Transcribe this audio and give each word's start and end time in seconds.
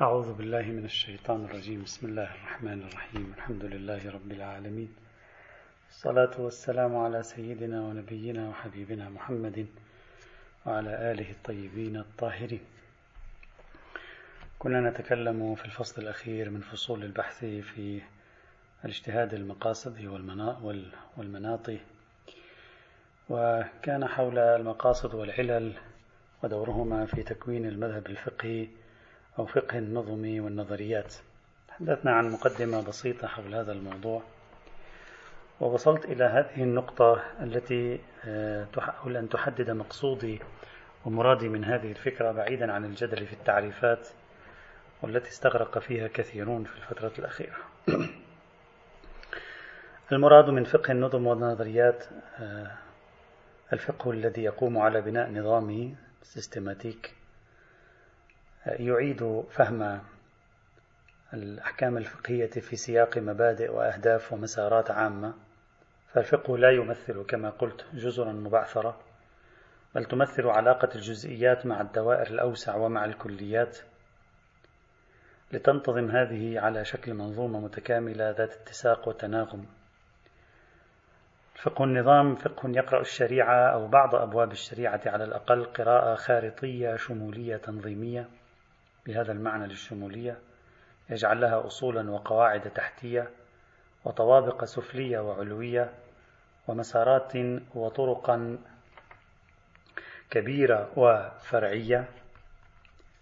أعوذ 0.00 0.32
بالله 0.34 0.62
من 0.62 0.84
الشيطان 0.84 1.44
الرجيم. 1.44 1.82
بسم 1.82 2.06
الله 2.06 2.34
الرحمن 2.34 2.82
الرحيم. 2.82 3.32
الحمد 3.36 3.64
لله 3.64 4.10
رب 4.10 4.32
العالمين. 4.32 4.94
الصلاة 5.90 6.30
والسلام 6.38 6.96
على 6.96 7.22
سيدنا 7.22 7.82
ونبينا 7.82 8.48
وحبيبنا 8.48 9.08
محمد 9.08 9.66
وعلى 10.66 11.12
آله 11.12 11.30
الطيبين 11.30 11.96
الطاهرين. 11.96 12.60
كنا 14.58 14.90
نتكلم 14.90 15.54
في 15.54 15.64
الفصل 15.64 16.02
الأخير 16.02 16.50
من 16.50 16.60
فصول 16.60 17.04
البحث 17.04 17.38
في 17.44 18.00
الاجتهاد 18.84 19.34
المقاصد 19.34 20.04
والمناط. 21.16 21.70
وكان 23.30 24.06
حول 24.06 24.38
المقاصد 24.38 25.14
والعلل 25.14 25.72
ودورهما 26.42 27.06
في 27.06 27.22
تكوين 27.22 27.66
المذهب 27.66 28.06
الفقهي 28.06 28.68
أو 29.38 29.46
فقه 29.46 29.78
النظم 29.78 30.44
والنظريات. 30.44 31.14
تحدثنا 31.68 32.12
عن 32.12 32.30
مقدمة 32.30 32.82
بسيطة 32.82 33.28
حول 33.28 33.54
هذا 33.54 33.72
الموضوع. 33.72 34.22
ووصلت 35.60 36.04
إلى 36.04 36.24
هذه 36.24 36.62
النقطة 36.62 37.22
التي 37.42 38.00
آه، 38.24 38.64
تحاول 38.64 39.16
أن 39.16 39.28
تحدد 39.28 39.70
مقصودي 39.70 40.40
ومرادي 41.04 41.48
من 41.48 41.64
هذه 41.64 41.90
الفكرة 41.90 42.32
بعيدا 42.32 42.72
عن 42.72 42.84
الجدل 42.84 43.26
في 43.26 43.32
التعريفات 43.32 44.08
والتي 45.02 45.28
استغرق 45.28 45.78
فيها 45.78 46.08
كثيرون 46.08 46.64
في 46.64 46.76
الفترة 46.76 47.12
الأخيرة. 47.18 47.56
المراد 50.12 50.50
من 50.50 50.64
فقه 50.64 50.92
النظم 50.92 51.26
والنظريات 51.26 52.04
آه، 52.40 52.70
الفقه 53.72 54.10
الذي 54.10 54.42
يقوم 54.42 54.78
على 54.78 55.00
بناء 55.00 55.30
نظامي 55.30 55.96
سيستماتيك 56.22 57.21
يعيد 58.66 59.44
فهم 59.50 60.00
الأحكام 61.34 61.96
الفقهية 61.96 62.50
في 62.50 62.76
سياق 62.76 63.18
مبادئ 63.18 63.70
وأهداف 63.70 64.32
ومسارات 64.32 64.90
عامة. 64.90 65.34
فالفقه 66.12 66.58
لا 66.58 66.70
يمثل 66.70 67.24
كما 67.26 67.50
قلت 67.50 67.86
جزرا 67.94 68.32
مبعثرة 68.32 69.00
بل 69.94 70.04
تمثل 70.04 70.46
علاقة 70.46 70.88
الجزئيات 70.94 71.66
مع 71.66 71.80
الدوائر 71.80 72.26
الأوسع 72.26 72.76
ومع 72.76 73.04
الكليات. 73.04 73.78
لتنتظم 75.52 76.10
هذه 76.10 76.60
على 76.60 76.84
شكل 76.84 77.14
منظومة 77.14 77.60
متكاملة 77.60 78.30
ذات 78.30 78.52
اتساق 78.52 79.08
وتناغم. 79.08 79.66
فقه 81.62 81.84
النظام 81.84 82.34
فقه 82.34 82.68
يقرأ 82.68 83.00
الشريعة 83.00 83.72
أو 83.72 83.86
بعض 83.86 84.14
أبواب 84.14 84.52
الشريعة 84.52 85.00
على 85.06 85.24
الأقل 85.24 85.64
قراءة 85.64 86.14
خارطية 86.14 86.96
شمولية 86.96 87.56
تنظيمية. 87.56 88.28
بهذا 89.06 89.32
المعنى 89.32 89.66
للشمولية 89.66 90.38
يجعل 91.10 91.40
لها 91.40 91.66
أصولا 91.66 92.10
وقواعد 92.10 92.70
تحتية 92.70 93.30
وطوابق 94.04 94.64
سفلية 94.64 95.18
وعلوية 95.18 95.92
ومسارات 96.68 97.32
وطرقا 97.74 98.58
كبيرة 100.30 100.90
وفرعية 100.96 102.08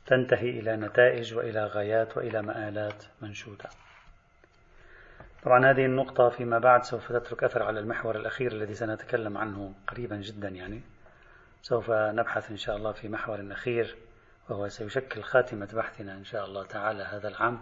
تنتهي 0.07 0.51
إلى 0.51 0.77
نتائج 0.77 1.35
وإلى 1.35 1.67
غايات 1.67 2.17
وإلى 2.17 2.43
مآلات 2.43 3.05
منشودة. 3.23 3.71
طبعا 5.43 5.71
هذه 5.71 5.85
النقطة 5.85 6.29
فيما 6.29 6.59
بعد 6.59 6.85
سوف 6.85 7.13
تترك 7.13 7.45
أثر 7.45 7.63
على 7.63 7.81
المحور 7.81 8.17
الأخير 8.17 8.53
الذي 8.53 8.75
سنتكلم 8.75 9.39
عنه 9.39 9.75
قريبا 9.87 10.17
جدا 10.17 10.49
يعني. 10.49 10.81
سوف 11.63 11.91
نبحث 11.91 12.51
إن 12.51 12.57
شاء 12.57 12.77
الله 12.77 12.93
في 12.93 13.09
محور 13.09 13.53
أخير 13.53 13.97
وهو 14.51 14.69
سيشكل 14.69 15.23
خاتمة 15.23 15.69
بحثنا 15.75 16.13
إن 16.13 16.25
شاء 16.25 16.45
الله 16.45 16.67
تعالى 16.67 17.03
هذا 17.03 17.29
العام 17.29 17.61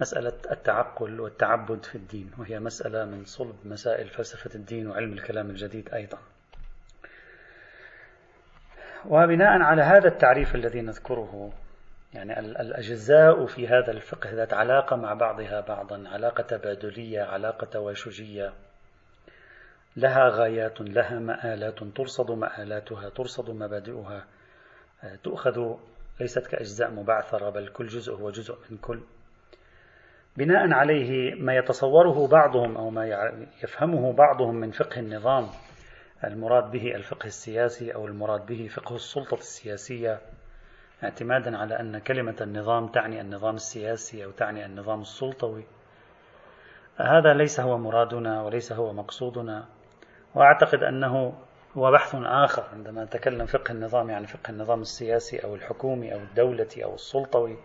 مسألة 0.00 0.32
التعقل 0.50 1.20
والتعبد 1.20 1.84
في 1.84 1.94
الدين 1.94 2.30
وهي 2.38 2.60
مسألة 2.60 3.04
من 3.04 3.24
صلب 3.24 3.56
مسائل 3.64 4.08
فلسفة 4.08 4.50
الدين 4.54 4.86
وعلم 4.86 5.12
الكلام 5.12 5.50
الجديد 5.50 5.94
أيضا. 5.94 6.18
وبناء 9.06 9.62
على 9.62 9.82
هذا 9.82 10.08
التعريف 10.08 10.54
الذي 10.54 10.80
نذكره 10.80 11.52
يعني 12.14 12.40
الأجزاء 12.40 13.46
في 13.46 13.68
هذا 13.68 13.90
الفقه 13.90 14.30
ذات 14.30 14.54
علاقة 14.54 14.96
مع 14.96 15.14
بعضها 15.14 15.60
بعضا 15.60 16.08
علاقة 16.08 16.42
تبادلية 16.42 17.22
علاقة 17.22 17.64
تواشجية 17.66 18.52
لها 19.96 20.28
غايات 20.28 20.80
لها 20.80 21.18
مآلات 21.18 21.84
ترصد 21.84 22.30
مآلاتها 22.30 23.08
ترصد 23.08 23.50
مبادئها. 23.50 24.24
تؤخذ 25.22 25.74
ليست 26.20 26.46
كأجزاء 26.46 26.90
مبعثرة 26.90 27.50
بل 27.50 27.68
كل 27.68 27.86
جزء 27.86 28.14
هو 28.14 28.30
جزء 28.30 28.56
من 28.70 28.76
كل. 28.76 29.00
بناء 30.36 30.72
عليه 30.72 31.34
ما 31.34 31.56
يتصوره 31.56 32.26
بعضهم 32.26 32.76
أو 32.76 32.90
ما 32.90 33.06
يفهمه 33.62 34.12
بعضهم 34.12 34.54
من 34.54 34.70
فقه 34.70 35.00
النظام 35.00 35.48
المراد 36.24 36.70
به 36.70 36.94
الفقه 36.94 37.26
السياسي 37.26 37.94
أو 37.94 38.06
المراد 38.06 38.46
به 38.46 38.68
فقه 38.68 38.94
السلطة 38.94 39.34
السياسية 39.34 40.20
اعتمادا 41.04 41.58
على 41.58 41.80
أن 41.80 41.98
كلمة 41.98 42.36
النظام 42.40 42.88
تعني 42.88 43.20
النظام 43.20 43.54
السياسي 43.54 44.24
أو 44.24 44.30
تعني 44.30 44.66
النظام 44.66 45.00
السلطوي. 45.00 45.64
هذا 46.96 47.34
ليس 47.34 47.60
هو 47.60 47.78
مرادنا 47.78 48.42
وليس 48.42 48.72
هو 48.72 48.92
مقصودنا 48.92 49.64
وأعتقد 50.34 50.82
أنه 50.82 51.34
هو 51.76 51.90
بحث 51.90 52.14
آخر 52.14 52.64
عندما 52.72 53.04
نتكلم 53.04 53.46
فقه 53.46 53.72
النظام 53.72 54.10
يعني 54.10 54.26
فقه 54.26 54.50
النظام 54.50 54.80
السياسي 54.80 55.38
أو 55.38 55.54
الحكومي 55.54 56.14
أو 56.14 56.18
الدولة 56.18 56.68
أو 56.84 56.94
السلطوي 56.94 57.56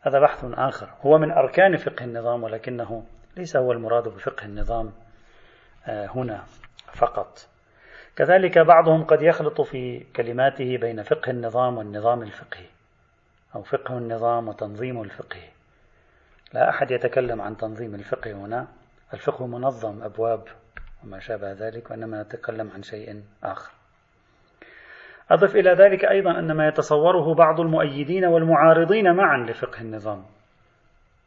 هذا 0.00 0.20
بحث 0.20 0.44
آخر. 0.44 0.88
هو 1.00 1.18
من 1.18 1.30
أركان 1.30 1.76
فقه 1.76 2.04
النظام 2.04 2.42
ولكنه 2.42 3.04
ليس 3.36 3.56
هو 3.56 3.72
المراد 3.72 4.08
بفقه 4.08 4.44
النظام 4.44 4.92
آه، 5.86 6.06
هنا 6.06 6.44
فقط. 6.94 7.48
كذلك 8.16 8.58
بعضهم 8.58 9.04
قد 9.04 9.22
يخلط 9.22 9.60
في 9.60 10.00
كلماته 10.16 10.76
بين 10.76 11.02
فقه 11.02 11.30
النظام 11.30 11.78
والنظام 11.78 12.22
الفقهي 12.22 12.66
أو 13.54 13.62
فقه 13.62 13.98
النظام 13.98 14.48
وتنظيم 14.48 15.02
الفقه. 15.02 15.40
لا 16.52 16.70
أحد 16.70 16.90
يتكلم 16.90 17.40
عن 17.40 17.56
تنظيم 17.56 17.94
الفقه 17.94 18.32
هنا. 18.32 18.66
الفقه 19.14 19.46
منظم 19.46 20.02
أبواب 20.02 20.48
وما 21.04 21.18
شابه 21.18 21.52
ذلك 21.52 21.90
وإنما 21.90 22.22
نتكلم 22.22 22.70
عن 22.70 22.82
شيء 22.82 23.22
آخر. 23.44 23.72
أضف 25.30 25.56
إلى 25.56 25.70
ذلك 25.70 26.04
أيضا 26.04 26.38
أن 26.38 26.52
ما 26.52 26.68
يتصوره 26.68 27.34
بعض 27.34 27.60
المؤيدين 27.60 28.24
والمعارضين 28.24 29.14
معا 29.14 29.38
لفقه 29.38 29.80
النظام. 29.80 30.24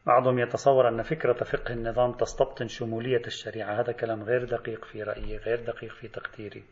بعضهم 0.06 0.40
يتصور 0.40 0.88
أن 0.88 1.02
فكرة 1.02 1.44
فقه 1.44 1.74
النظام 1.74 2.12
تستبطن 2.12 2.68
شمولية 2.68 3.22
الشريعة. 3.28 3.80
هذا 3.80 3.92
كلام 3.92 4.24
غير 4.24 4.46
دقيق 4.46 4.86
في 4.86 5.04
رأيي 5.04 5.38
غير 5.38 5.66
دقيق 5.66 5.92
في 5.92 6.08
تقديري. 6.08 6.64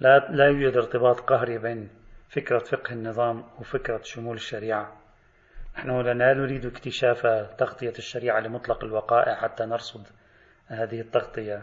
لا, 0.00 0.18
لا 0.18 0.46
يوجد 0.46 0.76
ارتباط 0.76 1.20
قهري 1.20 1.58
بين 1.58 1.90
فكرة 2.28 2.58
فقه 2.58 2.92
النظام 2.92 3.44
وفكرة 3.58 4.00
شمول 4.02 4.36
الشريعة. 4.36 4.96
نحن 5.76 6.00
لا 6.00 6.34
نريد 6.34 6.66
اكتشاف 6.66 7.22
تغطية 7.58 7.92
الشريعة 7.98 8.40
لمطلق 8.40 8.84
الوقائع 8.84 9.34
حتى 9.34 9.64
نرصد 9.64 10.06
هذه 10.66 11.00
التغطية. 11.00 11.62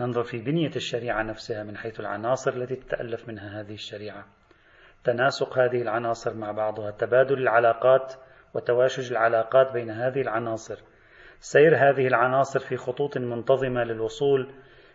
ننظر 0.00 0.22
في 0.22 0.38
بنية 0.38 0.70
الشريعة 0.76 1.22
نفسها 1.22 1.62
من 1.62 1.76
حيث 1.76 2.00
العناصر 2.00 2.52
التي 2.52 2.76
تتألف 2.76 3.28
منها 3.28 3.60
هذه 3.60 3.74
الشريعة. 3.74 4.26
تناسق 5.04 5.58
هذه 5.58 5.82
العناصر 5.82 6.34
مع 6.34 6.52
بعضها 6.52 6.90
تبادل 6.90 7.38
العلاقات 7.38 8.14
وتواشج 8.54 9.10
العلاقات 9.10 9.72
بين 9.72 9.90
هذه 9.90 10.20
العناصر. 10.20 10.78
سير 11.40 11.76
هذه 11.76 12.06
العناصر 12.06 12.60
في 12.60 12.76
خطوط 12.76 13.18
منتظمة 13.18 13.84
للوصول 13.84 14.50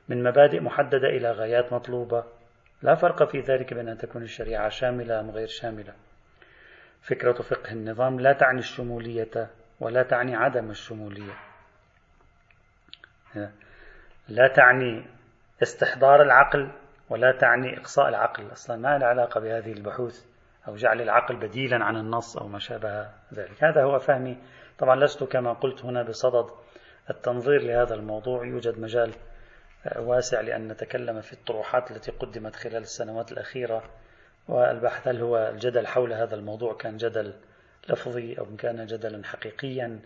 من 0.09 0.23
مبادئ 0.23 0.59
محددة 0.59 1.07
إلى 1.07 1.31
غايات 1.31 1.73
مطلوبة. 1.73 2.23
لا 2.81 2.95
فرق 2.95 3.23
في 3.23 3.39
ذلك 3.39 3.73
بين 3.73 3.89
أن 3.89 3.97
تكون 3.97 4.23
الشريعة 4.23 4.69
شاملة 4.69 5.19
أم 5.19 5.31
غير 5.31 5.47
شاملة. 5.47 5.93
فكرة 7.01 7.41
فقه 7.41 7.71
النظام 7.71 8.19
لا 8.19 8.33
تعني 8.33 8.59
الشمولية 8.59 9.49
ولا 9.79 10.03
تعني 10.03 10.35
عدم 10.35 10.69
الشمولية. 10.69 11.33
لا 14.29 14.47
تعني 14.47 15.05
استحضار 15.63 16.21
العقل 16.21 16.71
ولا 17.09 17.31
تعني 17.31 17.77
إقصاء 17.77 18.09
العقل. 18.09 18.51
أصلا 18.51 18.77
ما 18.77 18.97
له 18.97 19.05
علاقة 19.05 19.39
بهذه 19.39 19.71
البحوث 19.71 20.25
أو 20.67 20.75
جعل 20.75 21.01
العقل 21.01 21.35
بديلا 21.35 21.85
عن 21.85 21.97
النص 21.97 22.37
أو 22.37 22.47
ما 22.47 22.59
شابه 22.59 23.09
ذلك. 23.33 23.63
هذا 23.63 23.83
هو 23.83 23.99
فهمي. 23.99 24.37
طبعا 24.77 24.95
لست 24.95 25.23
كما 25.23 25.53
قلت 25.53 25.85
هنا 25.85 26.03
بصدد 26.03 26.49
التنظير 27.09 27.61
لهذا 27.61 27.95
الموضوع. 27.95 28.45
يوجد 28.45 28.79
مجال 28.79 29.13
واسع 29.95 30.41
لأن 30.41 30.67
نتكلم 30.67 31.21
في 31.21 31.33
الطروحات 31.33 31.91
التي 31.91 32.11
قدمت 32.11 32.55
خلال 32.55 32.81
السنوات 32.81 33.31
الأخيرة 33.31 33.83
والبحث 34.47 35.07
هل 35.07 35.21
هو 35.21 35.37
الجدل 35.37 35.87
حول 35.87 36.13
هذا 36.13 36.35
الموضوع 36.35 36.73
كان 36.73 36.97
جدل 36.97 37.33
لفظي 37.89 38.39
أو 38.39 38.55
كان 38.55 38.85
جدلا 38.85 39.25
حقيقيا 39.25 39.99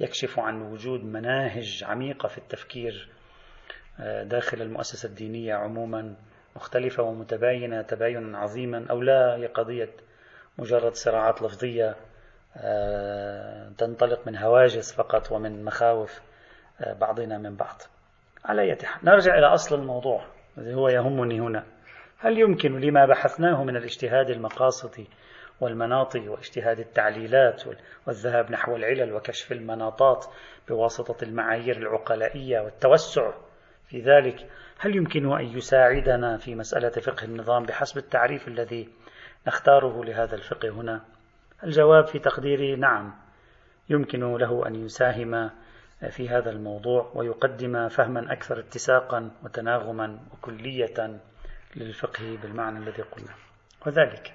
يكشف 0.00 0.38
عن 0.38 0.62
وجود 0.62 1.04
مناهج 1.04 1.84
عميقة 1.84 2.28
في 2.28 2.38
التفكير 2.38 3.08
داخل 4.22 4.62
المؤسسة 4.62 5.08
الدينية 5.08 5.54
عموما 5.54 6.14
مختلفة 6.56 7.02
ومتباينة 7.02 7.82
تباينا 7.82 8.38
عظيما 8.38 8.86
أو 8.90 9.02
لا 9.02 9.36
هي 9.36 9.46
قضية 9.46 9.90
مجرد 10.58 10.94
صراعات 10.94 11.42
لفظية 11.42 11.96
آه، 12.56 13.68
تنطلق 13.78 14.26
من 14.26 14.36
هواجس 14.36 14.92
فقط 14.92 15.32
ومن 15.32 15.64
مخاوف 15.64 16.20
آه، 16.80 16.92
بعضنا 16.92 17.38
من 17.38 17.56
بعض. 17.56 17.82
على 18.44 18.62
أي 18.62 18.76
حال 18.76 19.04
نرجع 19.04 19.38
إلى 19.38 19.46
أصل 19.46 19.80
الموضوع 19.80 20.24
الذي 20.58 20.74
هو 20.74 20.88
يهمني 20.88 21.40
هنا. 21.40 21.64
هل 22.18 22.38
يمكن 22.38 22.80
لما 22.80 23.06
بحثناه 23.06 23.64
من 23.64 23.76
الاجتهاد 23.76 24.30
المقاصدي 24.30 25.06
والمناط 25.60 26.16
واجتهاد 26.16 26.78
التعليلات 26.78 27.62
والذهاب 28.06 28.50
نحو 28.50 28.76
العلل 28.76 29.12
وكشف 29.12 29.52
المناطات 29.52 30.26
بواسطة 30.68 31.24
المعايير 31.24 31.76
العقلائية 31.76 32.60
والتوسع 32.60 33.32
في 33.92 34.00
ذلك. 34.00 34.50
هل 34.78 34.96
يمكن 34.96 35.32
أن 35.32 35.44
يساعدنا 35.44 36.36
في 36.36 36.54
مسألة 36.54 36.90
فقه 36.90 37.24
النظام 37.24 37.62
بحسب 37.62 37.98
التعريف 37.98 38.48
الذي 38.48 38.88
نختاره 39.46 40.04
لهذا 40.04 40.34
الفقه 40.34 40.68
هنا؟ 40.68 41.00
الجواب 41.64 42.06
في 42.06 42.18
تقديري 42.18 42.76
نعم. 42.76 43.14
يمكن 43.88 44.36
له 44.36 44.66
أن 44.66 44.74
يساهم 44.74 45.50
في 46.10 46.28
هذا 46.28 46.50
الموضوع 46.50 47.12
ويقدم 47.14 47.88
فهما 47.88 48.32
أكثر 48.32 48.58
اتساقا 48.58 49.30
وتناغما 49.44 50.18
وكلية 50.32 51.20
للفقه 51.76 52.38
بالمعنى 52.42 52.78
الذي 52.78 53.02
قلنا. 53.02 53.34
وذلك. 53.86 54.34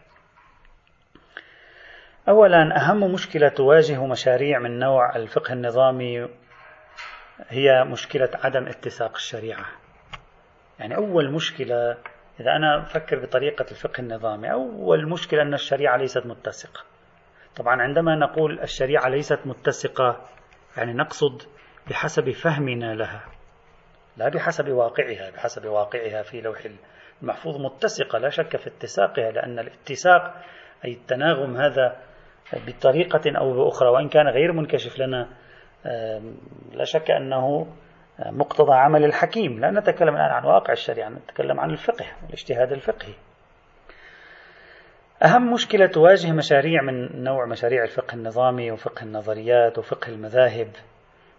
أولا 2.29 2.77
أهم 2.77 3.13
مشكلة 3.13 3.49
تواجه 3.49 4.05
مشاريع 4.05 4.59
من 4.59 4.79
نوع 4.79 5.15
الفقه 5.15 5.53
النظامي 5.53 6.27
هي 7.49 7.83
مشكلة 7.83 8.29
عدم 8.33 8.67
اتساق 8.67 9.15
الشريعة. 9.15 9.65
يعني 10.79 10.95
أول 10.95 11.31
مشكلة 11.31 11.97
إذا 12.39 12.51
أنا 12.55 12.81
أفكر 12.81 13.19
بطريقة 13.19 13.65
الفقه 13.71 14.01
النظامي 14.01 14.51
أول 14.51 15.09
مشكلة 15.09 15.41
أن 15.41 15.53
الشريعة 15.53 15.97
ليست 15.97 16.25
متسقة. 16.25 16.81
طبعا 17.55 17.81
عندما 17.81 18.15
نقول 18.15 18.59
الشريعة 18.59 19.09
ليست 19.09 19.39
متسقة 19.45 20.27
يعني 20.77 20.93
نقصد 20.93 21.41
بحسب 21.89 22.31
فهمنا 22.31 22.95
لها. 22.95 23.21
لا 24.17 24.29
بحسب 24.29 24.69
واقعها 24.69 25.29
بحسب 25.29 25.65
واقعها 25.65 26.21
في 26.21 26.41
لوح 26.41 26.67
المحفوظ 27.21 27.61
متسقة. 27.61 28.19
لا 28.19 28.29
شك 28.29 28.57
في 28.57 28.67
اتساقها 28.67 29.31
لأن 29.31 29.59
الاتساق 29.59 30.43
أي 30.85 30.93
التناغم 30.93 31.57
هذا 31.57 31.95
بطريقة 32.67 33.37
أو 33.37 33.53
بأخرى 33.53 33.89
وإن 33.89 34.09
كان 34.09 34.27
غير 34.27 34.51
منكشف 34.51 34.99
لنا 34.99 35.29
لا 36.73 36.83
شك 36.83 37.11
أنه 37.11 37.67
مقتضى 38.25 38.73
عمل 38.73 39.05
الحكيم. 39.05 39.59
لا 39.59 39.71
نتكلم 39.71 40.15
الآن 40.15 40.31
عن 40.31 40.45
واقع 40.45 40.73
الشريعة 40.73 41.09
نتكلم 41.09 41.59
عن 41.59 41.69
الفقه 41.69 42.05
الاجتهاد 42.29 42.71
الفقهي. 42.71 43.13
أهم 45.23 45.53
مشكلة 45.53 45.85
تواجه 45.85 46.31
مشاريع 46.31 46.81
من 46.81 47.23
نوع 47.23 47.45
مشاريع 47.45 47.83
الفقه 47.83 48.15
النظامي 48.15 48.71
وفقه 48.71 49.03
النظريات 49.03 49.77
وفقه 49.77 50.09
المذاهب 50.09 50.67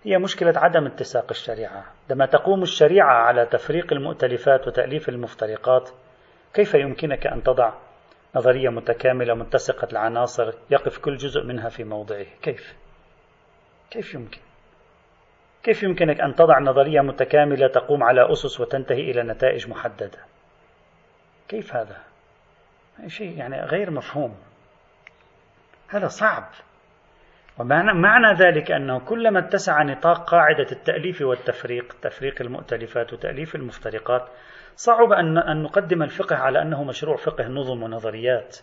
هي 0.05 0.19
مشكلة 0.19 0.53
عدم 0.57 0.87
اتساق 0.87 1.27
الشريعة. 1.31 1.85
عندما 2.03 2.27
تقوم 2.27 2.63
الشريعة 2.63 3.13
على 3.13 3.47
تفريق 3.47 3.93
المؤتلفات 3.93 4.67
وتأليف 4.67 5.09
المفترقات 5.09 5.91
كيف 6.55 6.75
يمكنك 6.75 7.27
أن 7.27 7.43
تضع 7.43 7.73
نظرية 8.37 8.69
متكاملة 8.69 9.35
متسقة 9.35 9.89
العناصر 9.93 10.53
يقف 10.71 10.99
كل 10.99 11.17
جزء 11.17 11.43
منها 11.45 11.69
في 11.69 11.85
موضعه؟ 11.85 12.27
كيف؟ 12.43 12.88
كيف 13.91 14.15
يمكن؟ 14.15 14.41
كيف 15.63 15.83
يمكنك 15.83 16.21
أن 16.21 16.35
تضع 16.35 16.59
نظرية 16.59 17.01
متكاملة 17.01 17.69
تقوم 17.69 18.03
على 18.03 18.33
أسس 18.33 18.61
وتنتهي 18.61 19.11
إلى 19.11 19.23
نتائج 19.23 19.69
محددة؟ 19.69 20.19
كيف 21.49 21.77
هذا؟ 21.77 21.97
شيء 23.07 23.39
يعني 23.39 23.61
غير 23.61 23.91
مفهوم 23.91 24.37
هذا 25.89 26.07
صعب 26.07 26.45
ومعنى 27.59 28.01
معنى 28.01 28.39
ذلك 28.39 28.71
أنه 28.71 28.99
كلما 28.99 29.39
اتسع 29.39 29.83
نطاق 29.83 30.31
قاعدة 30.31 30.67
التأليف 30.73 31.21
والتفريق 31.23 31.97
تفريق 32.03 32.43
المؤتلفات 32.43 33.13
وتأليف 33.13 33.55
المفترقات 33.55 34.29
صعب 34.77 35.13
أن 35.13 35.63
نقدم 35.63 36.03
الفقه 36.03 36.37
على 36.37 36.63
أنه 36.63 36.85
مشروع 36.85 37.17
فقه 37.17 37.49
نظم 37.49 37.83
ونظريات 37.83 38.57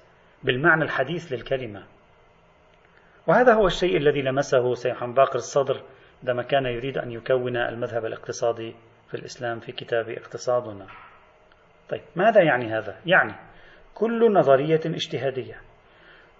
بالمعنى 0.43 0.83
الحديث 0.83 1.33
للكلمة 1.33 1.83
وهذا 3.27 3.53
هو 3.53 3.67
الشيء 3.67 3.97
الذي 3.97 4.21
لمسه 4.21 4.73
سيد 4.73 4.95
باقر 5.03 5.35
الصدر 5.35 5.81
عندما 6.19 6.43
كان 6.43 6.65
يريد 6.65 6.97
أن 6.97 7.11
يكون 7.11 7.57
المذهب 7.57 8.05
الاقتصادي 8.05 8.75
في 9.07 9.13
الإسلام 9.13 9.59
في 9.59 9.71
كتاب 9.71 10.09
اقتصادنا. 10.09 10.87
طيب 11.89 12.01
ماذا 12.15 12.41
يعني 12.41 12.65
هذا؟ 12.65 12.95
يعني 13.05 13.33
كل 13.93 14.33
نظرية 14.33 14.81
اجتهادية 14.85 15.61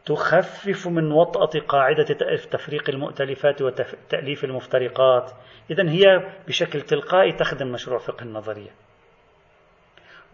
تخفف 0.06 0.88
من 0.88 1.12
وطأة 1.12 1.60
قاعدة 1.68 2.04
تفريق 2.52 2.90
المؤتلفات 2.90 3.62
وتأليف 3.62 4.44
المفترقات. 4.44 5.32
إذا 5.72 5.90
هي 5.90 6.06
بشكل 6.48 6.82
تلقائي 6.82 7.32
تخدم 7.32 7.68
مشروع 7.68 8.00
فقه 8.00 8.24
النظرية. 8.24 8.72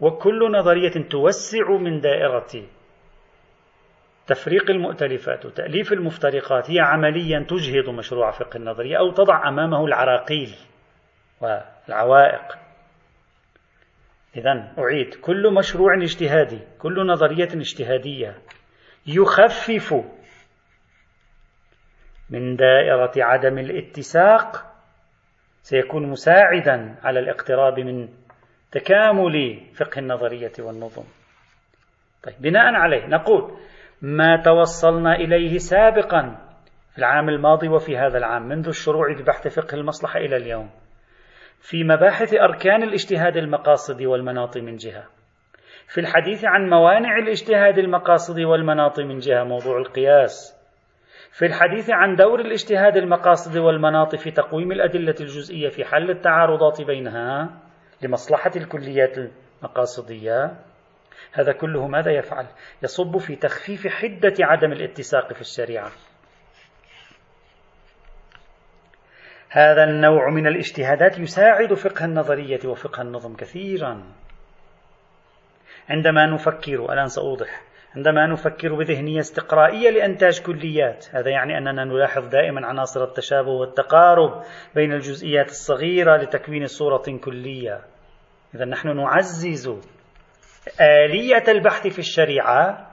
وكل 0.00 0.52
نظرية 0.52 1.08
توسع 1.10 1.70
من 1.70 2.00
دائرة 2.00 2.66
تفريق 4.26 4.70
المؤتلفات 4.70 5.46
وتأليف 5.46 5.92
المفترقات 5.92 6.70
هي 6.70 6.80
عمليا 6.80 7.46
تجهض 7.48 7.88
مشروع 7.88 8.30
فقه 8.30 8.56
النظرية 8.56 8.98
أو 8.98 9.10
تضع 9.10 9.48
أمامه 9.48 9.84
العراقيل 9.84 10.54
والعوائق 11.40 12.58
إذا 14.36 14.72
أعيد 14.78 15.14
كل 15.14 15.54
مشروع 15.54 15.94
اجتهادي 15.94 16.58
كل 16.78 17.06
نظرية 17.06 17.48
اجتهادية 17.54 18.38
يخفف 19.06 19.94
من 22.30 22.56
دائرة 22.56 23.12
عدم 23.16 23.58
الاتساق 23.58 24.72
سيكون 25.62 26.06
مساعدا 26.06 26.96
على 27.02 27.20
الاقتراب 27.20 27.80
من 27.80 28.08
تكامل 28.72 29.60
فقه 29.74 29.98
النظرية 29.98 30.52
والنظم. 30.58 31.04
طيب 32.22 32.34
بناء 32.40 32.74
عليه 32.74 33.06
نقول 33.06 33.58
ما 34.02 34.36
توصلنا 34.36 35.14
إليه 35.14 35.58
سابقا 35.58 36.36
في 36.92 36.98
العام 36.98 37.28
الماضي 37.28 37.68
وفي 37.68 37.96
هذا 37.96 38.18
العام 38.18 38.48
منذ 38.48 38.68
الشروع 38.68 39.12
ببحث 39.20 39.48
فقه 39.48 39.74
المصلحة 39.74 40.18
إلى 40.18 40.36
اليوم 40.36 40.70
في 41.60 41.84
مباحث 41.84 42.34
أركان 42.34 42.82
الاجتهاد 42.82 43.36
المقاصدي 43.36 44.06
والمناط 44.06 44.56
من 44.56 44.76
جهة. 44.76 45.04
في 45.88 46.00
الحديث 46.00 46.44
عن 46.44 46.70
موانع 46.70 47.18
الاجتهاد 47.18 47.78
المقاصدي 47.78 48.44
والمناط 48.44 49.00
من 49.00 49.18
جهة 49.18 49.44
موضوع 49.44 49.78
القياس. 49.78 50.58
في 51.30 51.46
الحديث 51.46 51.90
عن 51.90 52.16
دور 52.16 52.40
الاجتهاد 52.40 52.96
المقاصدي 52.96 53.58
والمناط 53.58 54.16
في 54.16 54.30
تقويم 54.30 54.72
الأدلة 54.72 55.14
الجزئية 55.20 55.68
في 55.68 55.84
حل 55.84 56.10
التعارضات 56.10 56.82
بينها 56.82 57.50
لمصلحة 58.02 58.50
الكليات 58.56 59.18
المقاصدية. 59.18 60.54
هذا 61.32 61.52
كله 61.52 61.86
ماذا 61.86 62.10
يفعل؟ 62.10 62.46
يصب 62.82 63.18
في 63.18 63.36
تخفيف 63.36 63.86
حدة 63.86 64.34
عدم 64.40 64.72
الاتساق 64.72 65.32
في 65.32 65.40
الشريعة. 65.40 65.90
هذا 69.48 69.84
النوع 69.84 70.30
من 70.30 70.46
الاجتهادات 70.46 71.18
يساعد 71.18 71.74
فقه 71.74 72.04
النظرية 72.04 72.60
وفقه 72.64 73.02
النظم 73.02 73.36
كثيرا. 73.36 74.02
عندما 75.88 76.26
نفكر 76.26 76.92
الآن 76.92 77.08
سأوضح 77.08 77.62
عندما 77.96 78.26
نفكر 78.26 78.74
بذهنية 78.74 79.20
استقرائية 79.20 79.90
لإنتاج 79.90 80.42
كليات 80.42 81.06
هذا 81.12 81.30
يعني 81.30 81.58
أننا 81.58 81.84
نلاحظ 81.84 82.28
دائما 82.28 82.66
عناصر 82.66 83.04
التشابه 83.04 83.50
والتقارب 83.50 84.42
بين 84.74 84.92
الجزئيات 84.92 85.48
الصغيرة 85.48 86.16
لتكوين 86.16 86.66
صورة 86.66 87.18
كلية. 87.24 87.80
إذا 88.54 88.64
نحن 88.64 88.96
نعزز 88.96 89.68
آلية 90.80 91.44
البحث 91.48 91.86
في 91.86 91.98
الشريعة 91.98 92.86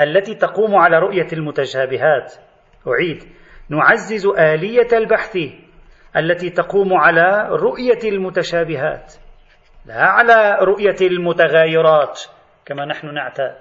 التي 0.00 0.34
تقوم 0.34 0.76
على 0.76 0.98
رؤية 0.98 1.26
المتشابهات. 1.32 2.34
أعيد. 2.88 3.24
نعزز 3.68 4.26
آلية 4.26 4.88
البحث 4.92 5.38
التي 6.16 6.50
تقوم 6.50 6.94
على 6.94 7.48
رؤية 7.48 8.10
المتشابهات. 8.10 9.14
لا 9.86 10.02
على 10.02 10.58
رؤية 10.60 10.96
المتغايرات 11.00 12.20
كما 12.66 12.84
نحن 12.84 13.14
نعتاد. 13.14 13.56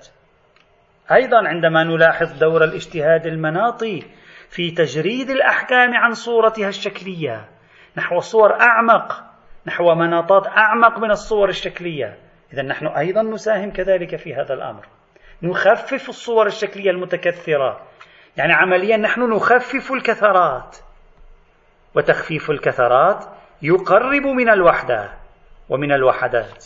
أيضا 1.12 1.48
عندما 1.48 1.84
نلاحظ 1.84 2.40
دور 2.40 2.64
الاجتهاد 2.64 3.26
المناطي 3.26 4.04
في 4.50 4.72
تجريد 4.72 5.30
الأحكام 5.30 5.94
عن 5.94 6.12
صورتها 6.12 6.68
الشكلية 6.68 7.50
نحو 7.98 8.20
صور 8.20 8.62
أعمق 8.62 9.24
نحو 9.68 9.96
مناطات 9.96 10.48
أعمق 10.48 11.00
من 11.00 11.12
الصور 11.12 11.50
الشكلية 11.50 12.18
إذا 12.54 12.62
نحن 12.62 12.88
أيضا 12.88 13.22
نساهم 13.22 13.72
كذلك 13.72 14.16
في 14.16 14.36
هذا 14.36 14.54
الأمر. 14.54 14.86
نخفف 15.44 16.10
الصور 16.10 16.46
الشكلية 16.46 16.92
المتكثرة. 16.92 17.82
يعني 18.38 18.54
عمليا 18.54 18.98
نحن 18.98 19.22
نخفف 19.22 19.92
الكثرات. 19.92 20.78
وتخفيف 21.96 22.52
الكثرات 22.52 23.26
يقرب 23.62 24.26
من 24.26 24.50
الوحدة 24.50 25.10
ومن 25.70 25.92
الوحدات. 25.92 26.66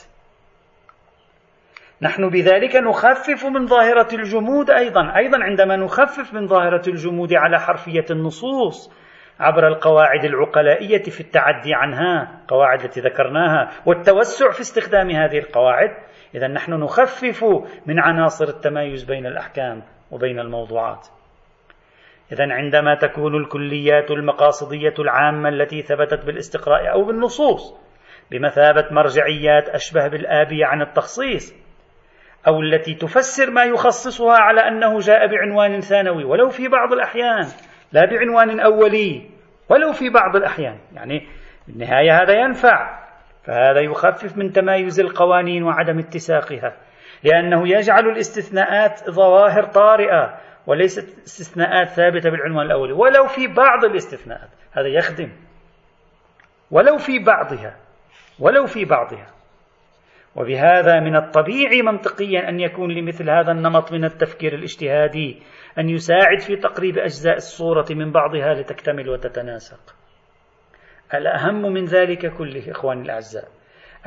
نحن 2.02 2.30
بذلك 2.30 2.76
نخفف 2.76 3.46
من 3.46 3.68
ظاهرة 3.68 4.16
الجمود 4.16 4.70
أيضا. 4.70 5.18
أيضا 5.18 5.44
عندما 5.44 5.76
نخفف 5.76 6.34
من 6.34 6.48
ظاهرة 6.48 6.90
الجمود 6.90 7.34
على 7.34 7.60
حرفية 7.60 8.06
النصوص 8.12 8.92
عبر 9.40 9.68
القواعد 9.68 10.26
العقلائية 10.26 11.04
في 11.04 11.22
التعدي 11.22 11.74
عنها 11.74 12.42
قواعد 12.48 12.84
التي 12.84 13.02
ذكرناها 13.02 13.70
والتوسع 13.86 14.52
في 14.52 14.62
استخدام 14.62 15.10
هذه 15.10 15.38
القواعد. 15.38 15.90
إذا 16.36 16.48
نحن 16.48 16.74
نخفف 16.74 17.44
من 17.86 18.00
عناصر 18.00 18.48
التمايز 18.48 19.04
بين 19.04 19.26
الأحكام 19.26 19.84
وبين 20.12 20.40
الموضوعات. 20.40 21.08
إذا 22.32 22.54
عندما 22.54 22.96
تكون 22.96 23.36
الكليات 23.36 24.12
المقاصدية 24.12 24.94
العامة 25.00 25.50
التي 25.50 25.82
ثبتت 25.82 26.26
بالاستقراء 26.26 26.92
أو 26.92 27.04
بالنصوص 27.04 27.84
بمثابة 28.32 28.88
مرجعيات 28.92 29.70
أشبه 29.70 30.08
بالآبية 30.08 30.66
عن 30.66 30.82
التخصيص 30.82 31.64
أو 32.48 32.62
التي 32.62 32.94
تفسر 32.94 33.52
ما 33.52 33.64
يخصصها 33.64 34.38
على 34.38 34.68
أنه 34.68 35.00
جاء 35.00 35.28
بعنوان 35.28 35.80
ثانوي 35.80 36.24
ولو 36.24 36.50
في 36.50 36.68
بعض 36.68 36.94
الأحيان 36.94 37.46
لا 37.94 38.06
بعنوان 38.06 38.60
أولي 38.60 39.30
ولو 39.70 39.92
في 39.92 40.10
بعض 40.10 40.36
الأحيان. 40.36 40.78
يعني 40.94 41.28
بالنهاية 41.68 42.22
هذا 42.22 42.34
ينفع 42.34 43.04
فهذا 43.44 43.80
يخفف 43.80 44.38
من 44.38 44.52
تمايز 44.52 45.00
القوانين 45.00 45.64
وعدم 45.64 46.00
اتساقها 46.00 46.78
لأنه 47.24 47.68
يجعل 47.68 48.10
الاستثناءات 48.10 49.10
ظواهر 49.10 49.64
طارئة 49.64 50.40
وليست 50.68 51.18
استثناءات 51.26 51.88
ثابتة 51.88 52.30
بالعنوان 52.30 52.66
الأولي. 52.66 52.94
ولو 52.94 53.28
في 53.28 53.48
بعض 53.48 53.86
الاستثناءات 53.86 54.50
هذا 54.72 54.88
يخدم. 54.88 55.32
ولو 56.72 56.98
في 56.98 57.20
بعضها 57.20 57.76
ولو 58.40 58.66
في 58.66 58.86
بعضها. 58.86 59.28
وبهذا 60.36 61.00
من 61.00 61.16
الطبيعي 61.16 61.82
منطقيا 61.82 62.50
أن 62.50 62.60
يكون 62.60 62.92
لمثل 62.92 63.30
هذا 63.30 63.52
النمط 63.52 63.92
من 63.92 64.06
التفكير 64.06 64.56
الاجتهادي 64.56 65.42
أن 65.80 65.90
يساعد 65.90 66.40
في 66.48 66.56
تقريب 66.56 66.98
أجزاء 66.98 67.36
الصورة 67.36 67.86
من 67.92 68.12
بعضها 68.12 68.54
لتكتمل 68.54 69.10
وتتناسق. 69.10 69.96
الأهم 71.14 71.74
من 71.74 71.86
ذلك 71.86 72.34
كله 72.38 72.72
إخواني 72.72 73.02
الأعزاء 73.02 73.46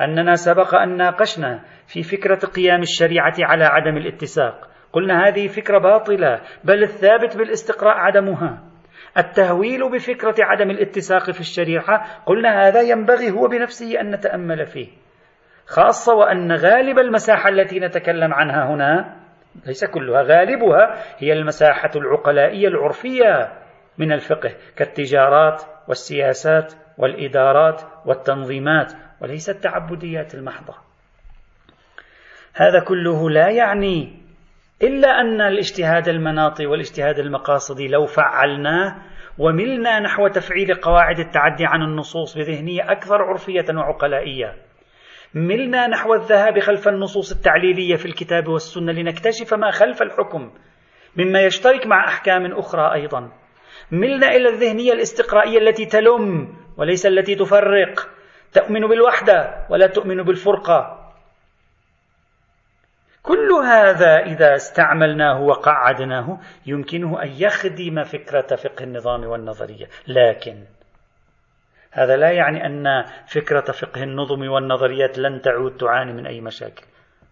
أننا 0.01 0.33
سبق 0.33 0.75
أن 0.75 0.97
ناقشنا 0.97 1.63
في 1.87 2.03
فكرة 2.03 2.39
قيام 2.39 2.81
الشريعة 2.81 3.35
على 3.39 3.65
عدم 3.65 3.97
الاتساق. 3.97 4.69
قلنا 4.93 5.27
هذه 5.27 5.47
فكرة 5.47 5.77
باطلة 5.77 6.41
بل 6.63 6.83
الثابت 6.83 7.37
بالاستقراء 7.37 7.97
عدمها. 7.97 8.63
التهويل 9.17 9.91
بفكرة 9.91 10.35
عدم 10.39 10.69
الاتساق 10.69 11.31
في 11.31 11.39
الشريعة 11.39 12.23
قلنا 12.25 12.67
هذا 12.67 12.81
ينبغي 12.81 13.31
هو 13.31 13.47
بنفسه 13.47 14.01
أن 14.01 14.11
نتأمل 14.11 14.65
فيه. 14.65 15.06
خاصة 15.67 16.15
وأن 16.15 16.51
غالب 16.51 16.99
المساحة 16.99 17.49
التي 17.49 17.79
نتكلم 17.79 18.33
عنها 18.33 18.73
هنا 18.73 19.15
ليس 19.65 19.85
كلها 19.85 20.21
غالبها 20.21 21.03
هي 21.17 21.33
المساحة 21.33 21.91
العقلائية 21.95 22.67
العرفية 22.67 23.53
من 23.97 24.11
الفقه 24.11 24.51
كالتجارات 24.75 25.61
والسياسات 25.87 26.73
والإدارات 26.97 27.81
والتنظيمات 28.05 28.93
وليس 29.21 29.49
التعبديات 29.49 30.35
المحضة. 30.35 30.73
هذا 32.53 32.79
كله 32.87 33.29
لا 33.29 33.49
يعني 33.49 34.21
إلا 34.83 35.07
أن 35.07 35.41
الاجتهاد 35.41 36.07
المناطي 36.07 36.65
والاجتهاد 36.65 37.19
المقاصدي 37.19 37.87
لو 37.87 38.05
فعلناه 38.05 38.95
وملنا 39.37 39.99
نحو 39.99 40.27
تفعيل 40.27 40.75
قواعد 40.75 41.19
التعدي 41.19 41.65
عن 41.65 41.81
النصوص 41.81 42.37
بذهنية 42.37 42.91
أكثر 42.91 43.21
عرفية 43.21 43.65
وعقلائية. 43.75 44.66
ملنا 45.33 45.87
نحو 45.87 46.13
الذهاب 46.13 46.59
خلف 46.59 46.87
النصوص 46.87 47.31
التعليلية 47.31 47.95
في 47.95 48.05
الكتاب 48.05 48.47
والسنة 48.47 48.91
لنكتشف 48.91 49.53
ما 49.53 49.71
خلف 49.71 50.01
الحكم 50.01 50.51
مما 51.15 51.41
يشترك 51.41 51.87
مع 51.87 52.07
أحكام 52.07 52.45
أخرى 52.45 52.93
أيضا. 52.93 53.31
ملنا 53.91 54.27
إلى 54.27 54.49
الذهنية 54.49 54.93
الاستقرائية 54.93 55.57
التي 55.57 55.85
تلم 55.85 56.55
وليس 56.77 57.05
التي 57.05 57.35
تفرق. 57.35 58.09
تؤمن 58.53 58.87
بالوحدة 58.87 59.65
ولا 59.69 59.87
تؤمن 59.87 60.23
بالفرقة. 60.23 61.11
كل 63.23 63.51
هذا 63.65 64.15
إذا 64.17 64.55
استعملناه 64.55 65.41
وقعدناه 65.41 66.39
يمكنه 66.65 67.23
أن 67.23 67.29
يخدم 67.37 68.03
فكرة 68.03 68.55
فقه 68.55 68.83
النظام 68.83 69.23
والنظرية. 69.23 69.85
لكن 70.07 70.63
هذا 71.97 72.17
لا 72.17 72.31
يعني 72.31 72.65
أن 72.65 73.05
فكرة 73.27 73.71
فقه 73.71 74.03
النظم 74.03 74.49
والنظريات 74.49 75.17
لن 75.17 75.41
تعود 75.41 75.77
تعاني 75.77 76.13
من 76.13 76.27
أي 76.27 76.41
مشاكل. 76.41 76.85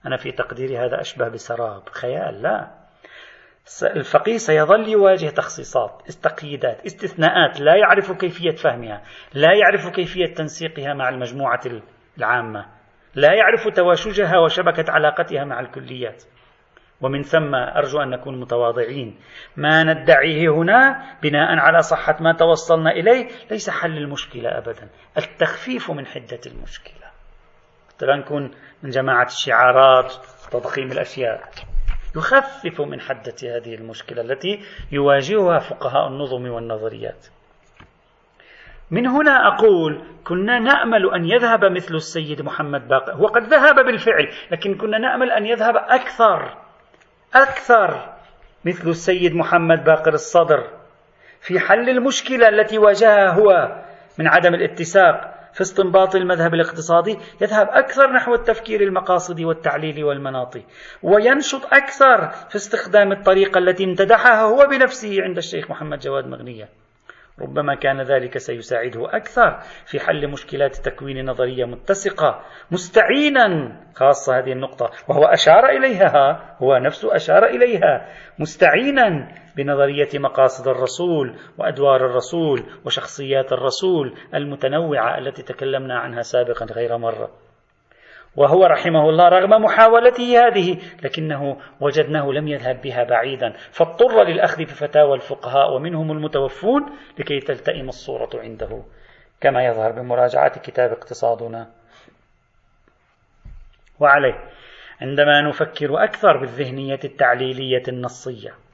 أنا 0.05 0.17
في 0.17 0.31
تقديري 0.31 0.77
هذا 0.77 1.01
أشبه 1.01 1.27
بسراب 1.27 1.89
خيال 1.89 2.41
لا. 2.41 2.85
الفقيه 3.83 4.37
سيظل 4.37 4.89
يواجه 4.89 5.29
تخصيصات 5.29 6.11
تقييدات 6.23 6.85
استثناءات 6.85 7.61
لا 7.61 7.75
يعرف 7.75 8.11
كيفية 8.11 8.55
فهمها 8.55 9.01
لا 9.33 9.53
يعرف 9.53 9.87
كيفية 9.89 10.33
تنسيقها 10.33 10.93
مع 10.93 11.09
المجموعة 11.09 11.61
العامة 12.17 12.65
لا 13.15 13.33
يعرف 13.33 13.67
تواشجها 13.67 14.39
وشبكة 14.39 14.91
علاقتها 14.91 15.45
مع 15.45 15.59
الكليات. 15.59 16.23
ومن 17.01 17.21
ثم 17.21 17.55
أرجو 17.55 18.01
أن 18.01 18.09
نكون 18.09 18.39
متواضعين. 18.39 19.19
ما 19.57 19.83
ندعيه 19.83 20.49
هنا 20.49 21.05
بناء 21.23 21.59
على 21.59 21.81
صحة 21.81 22.17
ما 22.19 22.33
توصلنا 22.33 22.91
إليه 22.91 23.27
ليس 23.51 23.69
حل 23.69 23.97
المشكلة 23.97 24.57
أبدا 24.57 24.89
التخفيف 25.17 25.91
من 25.91 26.05
حدة 26.05 26.39
المشكلة. 26.45 27.05
لا 28.01 28.15
نكون 28.15 28.51
من 28.83 28.89
جماعة 28.89 29.25
الشعارات 29.25 30.13
تضخيم 30.51 30.91
الأشياء. 30.91 31.41
يخفف 32.15 32.81
من 32.81 32.99
حدة 33.01 33.35
هذه 33.43 33.75
المشكلة 33.75 34.21
التي 34.21 34.59
يواجهها 34.91 35.59
فقهاء 35.59 36.07
النظم 36.07 36.49
والنظريات. 36.49 37.27
من 38.91 39.07
هنا 39.07 39.47
أقول 39.47 40.03
كنا 40.23 40.59
نأمل 40.59 41.13
أن 41.13 41.25
يذهب 41.25 41.65
مثل 41.65 41.95
السيد 41.95 42.41
محمد 42.41 42.87
باقر. 42.87 43.13
هو 43.13 43.27
قد 43.27 43.43
ذهب 43.43 43.75
بالفعل 43.75 44.27
لكن 44.51 44.75
كنا 44.77 44.97
نأمل 44.97 45.31
أن 45.31 45.45
يذهب 45.45 45.75
أكثر. 45.75 46.64
أكثر 47.35 48.13
مثل 48.65 48.89
السيد 48.89 49.35
محمد 49.35 49.83
باقر 49.83 50.13
الصدر 50.13 50.69
في 51.41 51.59
حل 51.59 51.89
المشكلة 51.89 52.49
التي 52.49 52.77
واجهها 52.77 53.29
هو 53.29 53.81
من 54.19 54.27
عدم 54.27 54.53
الاتساق 54.53 55.35
في 55.53 55.61
استنباط 55.61 56.15
المذهب 56.15 56.53
الاقتصادي 56.53 57.17
يذهب 57.41 57.67
أكثر 57.69 58.11
نحو 58.11 58.33
التفكير 58.33 58.81
المقاصدي 58.81 59.45
والتعليل 59.45 60.03
والمناطي 60.03 60.63
وينشط 61.03 61.65
أكثر 61.73 62.27
في 62.49 62.55
استخدام 62.55 63.11
الطريقة 63.11 63.57
التي 63.57 63.83
امتدحها 63.83 64.41
هو 64.41 64.67
بنفسه 64.71 65.23
عند 65.23 65.37
الشيخ 65.37 65.71
محمد 65.71 65.99
جواد 65.99 66.27
مغنية. 66.27 66.69
ربما 67.41 67.75
كان 67.75 68.01
ذلك 68.01 68.37
سيساعده 68.37 69.15
أكثر 69.17 69.59
في 69.85 69.99
حل 69.99 70.27
مشكلات 70.27 70.75
تكوين 70.75 71.25
نظرية 71.25 71.65
متسقة 71.65 72.41
مستعينا 72.71 73.75
خاصة 73.95 74.37
هذه 74.39 74.51
النقطة 74.51 74.91
وهو 75.09 75.23
أشار 75.23 75.69
إليها 75.69 76.55
هو 76.59 76.77
نفسه 76.77 77.15
أشار 77.15 77.45
إليها 77.45 78.07
مستعينا 78.39 79.27
بنظرية 79.57 80.09
مقاصد 80.15 80.67
الرسول 80.67 81.35
وأدوار 81.57 82.05
الرسول 82.05 82.63
وشخصيات 82.85 83.53
الرسول 83.53 84.13
المتنوعة 84.33 85.17
التي 85.17 85.43
تكلمنا 85.43 85.99
عنها 85.99 86.21
سابقا 86.21 86.65
غير 86.65 86.97
مرة. 86.97 87.29
وهو 88.37 88.65
رحمه 88.65 89.09
الله 89.09 89.29
رغم 89.29 89.63
محاولته 89.63 90.47
هذه 90.47 90.77
لكنه 91.03 91.57
وجدناه 91.81 92.31
لم 92.31 92.47
يذهب 92.47 92.81
بها 92.81 93.03
بعيدا 93.03 93.53
فاضطر 93.71 94.23
للأخذ 94.23 94.63
بفتاوى 94.63 95.15
الفقهاء 95.15 95.75
ومنهم 95.75 96.11
المتوفون 96.11 96.85
لكي 97.19 97.39
تلتئم 97.39 97.89
الصورة 97.89 98.29
عنده. 98.35 98.83
كما 99.41 99.65
يظهر 99.65 99.91
بمراجعة 99.91 100.59
كتاب 100.59 100.91
اقتصادنا. 100.91 101.67
وعليه 103.99 104.49
عندما 105.01 105.41
نفكر 105.41 106.03
أكثر 106.03 106.37
بالذهنية 106.37 106.99
التعليلية 107.03 107.83
النصية. 107.87 108.64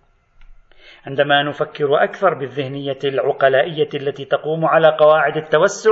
عندما 1.08 1.44
نفكر 1.44 2.04
أكثر 2.04 2.34
بالذهنية 2.34 3.00
العقلائية 3.04 3.90
التي 3.94 4.26
تقوم 4.26 4.66
على 4.66 4.98
قواعد 5.00 5.38
التوسع 5.38 5.92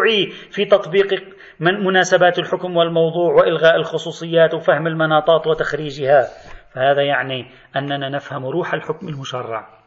في 0.52 0.66
تطبيق 0.66 1.24
من 1.60 1.84
مناسبات 1.84 2.40
الحكم 2.40 2.78
والموضوع 2.78 3.34
وإلغاء 3.34 3.76
الخصوصيات 3.76 4.54
وفهم 4.54 4.88
المناطات 4.88 5.48
وتخريجها 5.48 6.28
فهذا 6.74 7.02
يعني 7.02 7.46
أننا 7.76 8.10
نفهم 8.10 8.46
روح 8.46 8.74
الحكم 8.74 9.08
المشرع. 9.08 9.80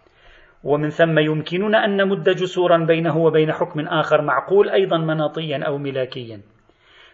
ومن 0.64 0.88
ثم 0.88 1.18
يمكننا 1.18 1.84
أن 1.84 1.96
نمد 1.96 2.30
جسورا 2.30 2.84
بينه 2.84 3.18
وبين 3.18 3.52
حكم 3.52 3.80
آخر 3.80 4.22
معقول 4.22 4.68
أيضا 4.70 4.98
مناطيا 4.98 5.64
أو 5.66 5.78
ملاكيا. 5.78 6.40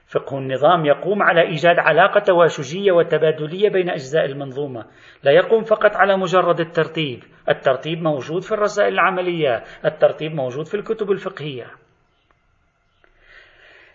فقه 0.08 0.38
النظام 0.38 0.86
يقوم 0.86 1.22
على 1.22 1.42
إيجاد 1.42 1.78
علاقة 1.78 2.20
تواشجية 2.20 2.92
وتبادلية 2.92 3.68
بين 3.68 3.90
أجزاء 3.90 4.24
المنظومة 4.24 4.84
لا 5.22 5.32
يقوم 5.32 5.62
فقط 5.62 5.96
على 5.96 6.16
مجرد 6.16 6.60
الترتيب 6.60 7.22
الترتيب 7.48 7.98
موجود 8.02 8.42
في 8.42 8.52
الرسائل 8.52 8.92
العملية 8.94 9.64
الترتيب 9.84 10.32
موجود 10.32 10.66
في 10.66 10.74
الكتب 10.74 11.10
الفقهية. 11.10 11.66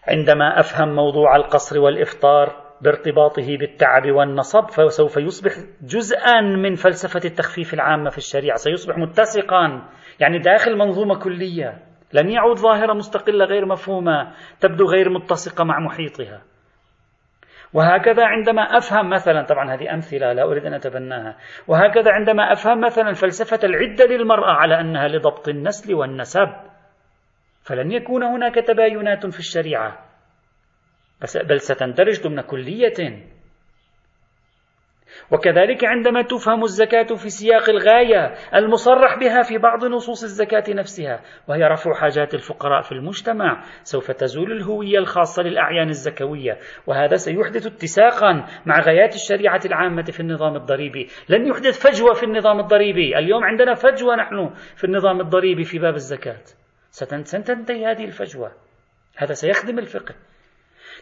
عندما 0.08 0.60
أفهم 0.60 0.96
موضوع 0.96 1.36
القصر 1.36 1.80
والإفطار 1.80 2.64
وبارتباطه 2.82 3.58
بالتعب 3.58 4.12
والنصب 4.12 4.70
فسوف 4.70 5.18
يصبح 5.18 5.52
جزءا 5.82 6.42
من 6.42 6.76
فلسفة 6.76 7.22
التخفيف 7.26 7.74
العامة 7.74 8.10
في 8.10 8.18
الشريعة 8.18 8.58
سيصبح 8.58 8.98
متسقا 8.98 9.90
يعني 10.20 10.40
داخل 10.40 10.78
منظومة 10.78 11.20
كلية. 11.20 11.93
لن 12.14 12.30
يعود 12.30 12.58
ظاهرة 12.58 12.94
مستقلة 12.94 13.46
غير 13.46 13.66
مفهومة 13.66 14.32
تبدو 14.60 14.86
غير 14.86 15.10
متسقة 15.10 15.64
مع 15.64 15.80
محيطها. 15.80 16.42
وهكذا 17.74 18.26
عندما 18.26 18.62
أفهم 18.62 19.10
مثلا 19.10 19.44
طبعا 19.44 19.74
هذه 19.74 19.94
أمثلة 19.94 20.34
لا 20.34 20.44
أريد 20.44 20.66
أن 20.66 20.74
أتبناها. 20.74 21.38
وهكذا 21.68 22.12
عندما 22.12 22.52
أفهم 22.52 22.82
مثلا 22.82 23.14
فلسفة 23.14 23.60
العدة 23.64 24.06
للمرأة 24.06 24.52
على 24.52 24.80
أنها 24.80 25.08
لضبط 25.08 25.48
النسل 25.48 25.94
والنسب 25.94 26.50
فلن 27.64 27.92
يكون 27.92 28.24
هناك 28.24 28.56
تباينات 28.56 29.26
في 29.26 29.40
الشريعة. 29.40 30.00
بل 31.50 31.60
ستندرج 31.60 32.22
ضمن 32.22 32.42
كلية 32.42 33.24
وكذلك 35.32 35.86
عندما 35.86 36.22
تفهم 36.22 36.64
الزكاة 36.64 37.16
في 37.16 37.30
سياق 37.30 37.70
الغاية 37.70 38.34
المصرح 38.56 39.20
بها 39.20 39.42
في 39.42 39.58
بعض 39.58 39.86
نصوص 39.86 40.24
الزكاة 40.24 40.64
نفسها 40.70 41.22
وهي 41.48 41.64
رفع 41.64 41.94
حاجات 41.94 42.34
الفقراء 42.34 42.82
في 42.82 42.92
المجتمع 42.92 43.64
سوف 43.84 44.12
تزول 44.12 44.52
الهوية 44.52 44.98
الخاصة 44.98 45.44
للأعيان 45.44 45.90
الزكوية 45.90 46.58
وهذا 46.88 47.16
سيحدث 47.16 47.66
اتساقا 47.66 48.46
مع 48.66 48.80
غايات 48.80 49.16
الشريعة 49.16 49.62
العامة 49.66 50.04
في 50.04 50.20
النظام 50.20 50.56
الضريبي. 50.56 51.08
لن 51.30 51.48
يحدث 51.48 51.88
فجوة 51.88 52.14
في 52.14 52.24
النظام 52.24 52.60
الضريبي. 52.60 53.18
اليوم 53.18 53.44
عندنا 53.44 53.74
فجوة 53.74 54.16
نحن 54.16 54.50
في 54.76 54.84
النظام 54.84 55.22
الضريبي 55.22 55.64
في 55.64 55.80
باب 55.80 55.96
الزكاة. 55.96 56.42
ستنتهي 56.90 57.86
هذه 57.86 58.06
الفجوة. 58.06 58.52
هذا 59.18 59.34
سيخدم 59.34 59.80
الفقه. 59.80 60.16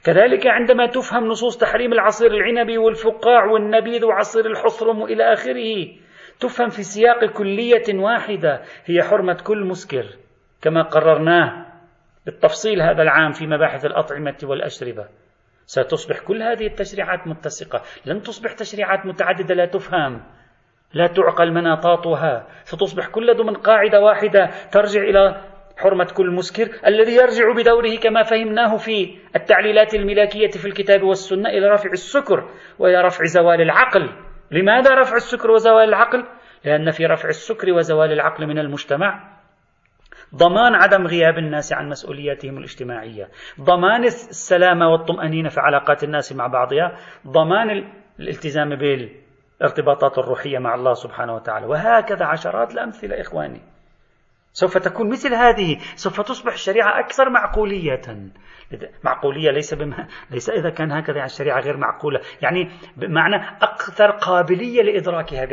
كذلك 0.04 0.48
عندما 0.48 0.86
تفهم 0.86 1.28
نصوص 1.28 1.58
تحريم 1.58 1.94
العصير 1.94 2.32
العنبي 2.32 2.78
والفقاع 2.78 3.46
والنبيذ 3.46 4.06
وعصير 4.06 4.46
الحصرم 4.46 5.04
إلى 5.04 5.34
آخره 5.34 5.88
تفهم 6.40 6.70
في 6.70 6.84
سياق 6.84 7.26
كلية 7.26 8.00
واحدة 8.00 8.62
هي 8.86 9.04
حرمة 9.04 9.38
كل 9.44 9.66
مسكر 9.66 10.06
كما 10.62 10.82
قررناه 10.82 11.66
بالتفصيل 12.26 12.82
هذا 12.82 13.02
العام 13.02 13.32
في 13.32 13.48
مباحث 13.48 13.86
الأطعمة 13.86 14.38
والأشربة. 14.44 15.06
ستصبح 15.66 16.20
كل 16.20 16.44
هذه 16.44 16.68
التشريعات 16.68 17.28
متسقة. 17.28 17.82
لن 18.06 18.22
تصبح 18.22 18.54
تشريعات 18.54 19.06
متعددة 19.06 19.56
لا 19.56 19.66
تفهم 19.66 20.22
لا 20.94 21.08
تعقل 21.08 21.52
مناطاتها. 21.52 22.48
ستصبح 22.64 23.08
كل 23.08 23.34
ضمن 23.34 23.54
قاعدة 23.54 24.02
واحدة 24.02 24.50
ترجع 24.72 25.02
إلى 25.02 25.42
حرمة 25.78 26.08
كل 26.18 26.32
مسكر 26.32 26.70
الذي 26.88 27.16
يرجع 27.16 27.54
بدوره 27.58 27.96
كما 28.04 28.24
فهمناه 28.24 28.78
في 28.78 29.18
التعليلات 29.36 29.94
الملاكية 29.94 30.50
في 30.50 30.66
الكتاب 30.66 31.04
والسنة 31.04 31.50
إلى 31.50 31.68
رفع 31.68 31.90
السكر 31.92 32.50
وإلى 32.80 33.02
رفع 33.02 33.26
زوال 33.26 33.62
العقل. 33.62 34.10
لماذا 34.52 34.96
رفع 34.96 35.16
السكر 35.16 35.52
وزوال 35.52 35.90
العقل؟ 35.90 36.26
لأن 36.66 36.92
في 36.92 37.06
رفع 37.06 37.30
السكر 37.30 37.72
وزوال 37.72 38.12
العقل 38.12 38.48
من 38.48 38.60
المجتمع 38.60 39.32
ضمان 40.36 40.76
عدم 40.76 41.08
غياب 41.08 41.38
الناس 41.38 41.74
عن 41.74 41.90
مسؤولياتهم 41.90 42.58
الاجتماعية. 42.58 43.30
ضمان 43.62 44.04
السلامة 44.04 44.88
والطمأنينة 44.88 45.50
في 45.50 45.60
علاقات 45.60 46.04
الناس 46.04 46.34
مع 46.34 46.48
بعضها. 46.48 46.98
ضمان 47.28 47.92
الالتزام 48.20 48.76
بالارتباطات 48.76 50.18
الروحية 50.18 50.60
مع 50.60 50.76
الله 50.76 50.94
سبحانه 50.94 51.36
وتعالى. 51.36 51.66
وهكذا 51.66 52.26
عشرات 52.26 52.74
الأمثلة 52.74 53.22
إخواني. 53.22 53.71
سوف 54.54 54.78
تكون 54.78 55.10
مثل 55.10 55.34
هذه. 55.34 55.78
سوف 55.96 56.22
تصبح 56.22 56.54
الشريعة 56.54 57.00
أكثر 57.00 57.30
معقولية. 57.30 58.02
معقولية 59.04 59.52
ليس 59.52 59.74
بما 59.74 60.08
ليس 60.32 60.50
إذا 60.50 60.70
كان 60.70 60.92
هكذا 60.92 61.16
يعني 61.16 61.26
الشريعة 61.26 61.60
غير 61.60 61.78
معقولة. 61.78 62.20
يعني 62.42 62.70
بمعنى 62.98 63.36
أكثر 63.62 64.12
قابلية 64.12 64.82
لإدراكها 64.82 65.46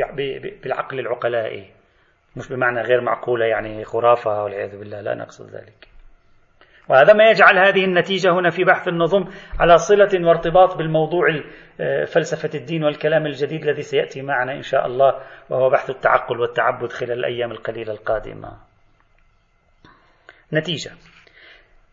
بالعقل 0.63 0.99
العقلائي. 0.99 1.69
مش 2.35 2.49
بمعنى 2.49 2.81
غير 2.81 3.01
معقولة 3.01 3.45
يعني 3.45 3.83
خرافة 3.83 4.43
والعياذ 4.43 4.79
بالله. 4.79 5.01
لا 5.01 5.15
نقصد 5.15 5.49
ذلك. 5.49 5.87
وهذا 6.89 7.13
ما 7.13 7.29
يجعل 7.29 7.57
هذه 7.57 7.85
النتيجة 7.85 8.31
هنا 8.31 8.49
في 8.49 8.63
بحث 8.63 8.87
النظم 8.87 9.25
على 9.59 9.77
صلة 9.77 10.27
وارتباط 10.27 10.77
بالموضوع 10.77 11.27
فلسفة 12.13 12.59
الدين 12.59 12.83
والكلام 12.83 13.25
الجديد 13.25 13.63
الذي 13.63 13.81
سيأتي 13.81 14.21
معنا 14.21 14.53
إن 14.53 14.61
شاء 14.61 14.85
الله 14.85 15.21
وهو 15.49 15.69
بحث 15.69 15.89
التعقل 15.89 16.39
والتعبد 16.39 16.91
خلال 16.91 17.11
الأيام 17.11 17.51
القليلة 17.51 17.93
القادمة. 17.93 18.68
نتيجة. 20.53 20.91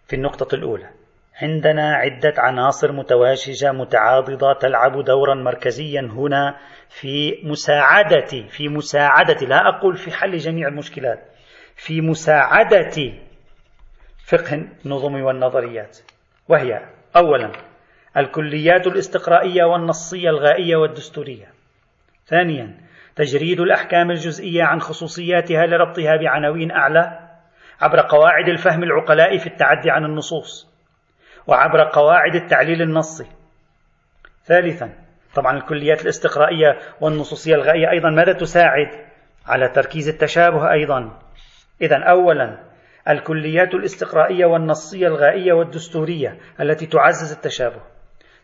في 0.09 0.17
النقطة 0.17 0.55
الأولى 0.55 0.91
عندنا 1.43 1.95
عدة 1.95 2.35
عناصر 2.39 2.93
متواشجة 2.93 3.73
متعاضدة 3.73 4.53
تلعب 4.53 5.05
دورا 5.05 5.35
مركزيا 5.35 6.01
هنا 6.01 6.57
في 6.89 7.41
مساعدة 7.45 8.49
في 8.49 8.69
مساعدة 8.69 9.47
لا 9.47 9.69
أقول 9.69 9.97
في 9.97 10.11
حل 10.11 10.37
جميع 10.37 10.69
المشكلات 10.69 11.19
في 11.77 12.01
مساعدة 12.01 13.13
فقه 14.27 14.69
النظم 14.85 15.23
والنظريات. 15.23 15.99
وهي 16.49 16.81
أولا 17.17 17.53
الكليات 18.17 18.87
الاستقرائية 18.87 19.65
والنصية 19.65 20.31
الغائية 20.31 20.77
والدستورية. 20.77 21.47
ثانيا 22.27 22.77
تجريد 23.17 23.61
الأحكام 23.61 24.11
الجزئية 24.11 24.63
عن 24.65 24.81
خصوصياتها 24.81 25.67
لربطها 25.67 26.17
بعناوين 26.17 26.71
أعلى. 26.71 27.26
عبر 27.81 28.01
قواعد 28.01 28.49
الفهم 28.49 28.83
العقلاء 28.83 29.39
في 29.39 29.47
التعدي 29.47 29.91
عن 29.91 30.05
النصوص 30.05 30.77
وعبر 31.47 31.91
قواعد 31.93 32.35
التعليل 32.35 32.83
النصي. 32.83 33.27
ثالثا 34.45 34.93
طبعا 35.35 35.57
الكليات 35.57 36.03
الاستقرائية 36.03 36.79
والنصوصية 37.01 37.55
الغائية 37.55 37.91
أيضا 37.91 38.11
ماذا 38.11 38.33
تساعد؟ 38.33 38.89
على 39.47 39.69
تركيز 39.69 40.09
التشابه 40.09 40.73
أيضا. 40.73 41.19
إذا 41.83 42.05
أولا 42.05 42.59
الكليات 43.09 43.75
الاستقرائية 43.75 44.47
والنصية 44.47 45.07
الغائية 45.07 45.53
والدستورية 45.53 46.39
التي 46.61 46.87
تعزز 46.87 47.33
التشابه. 47.33 47.81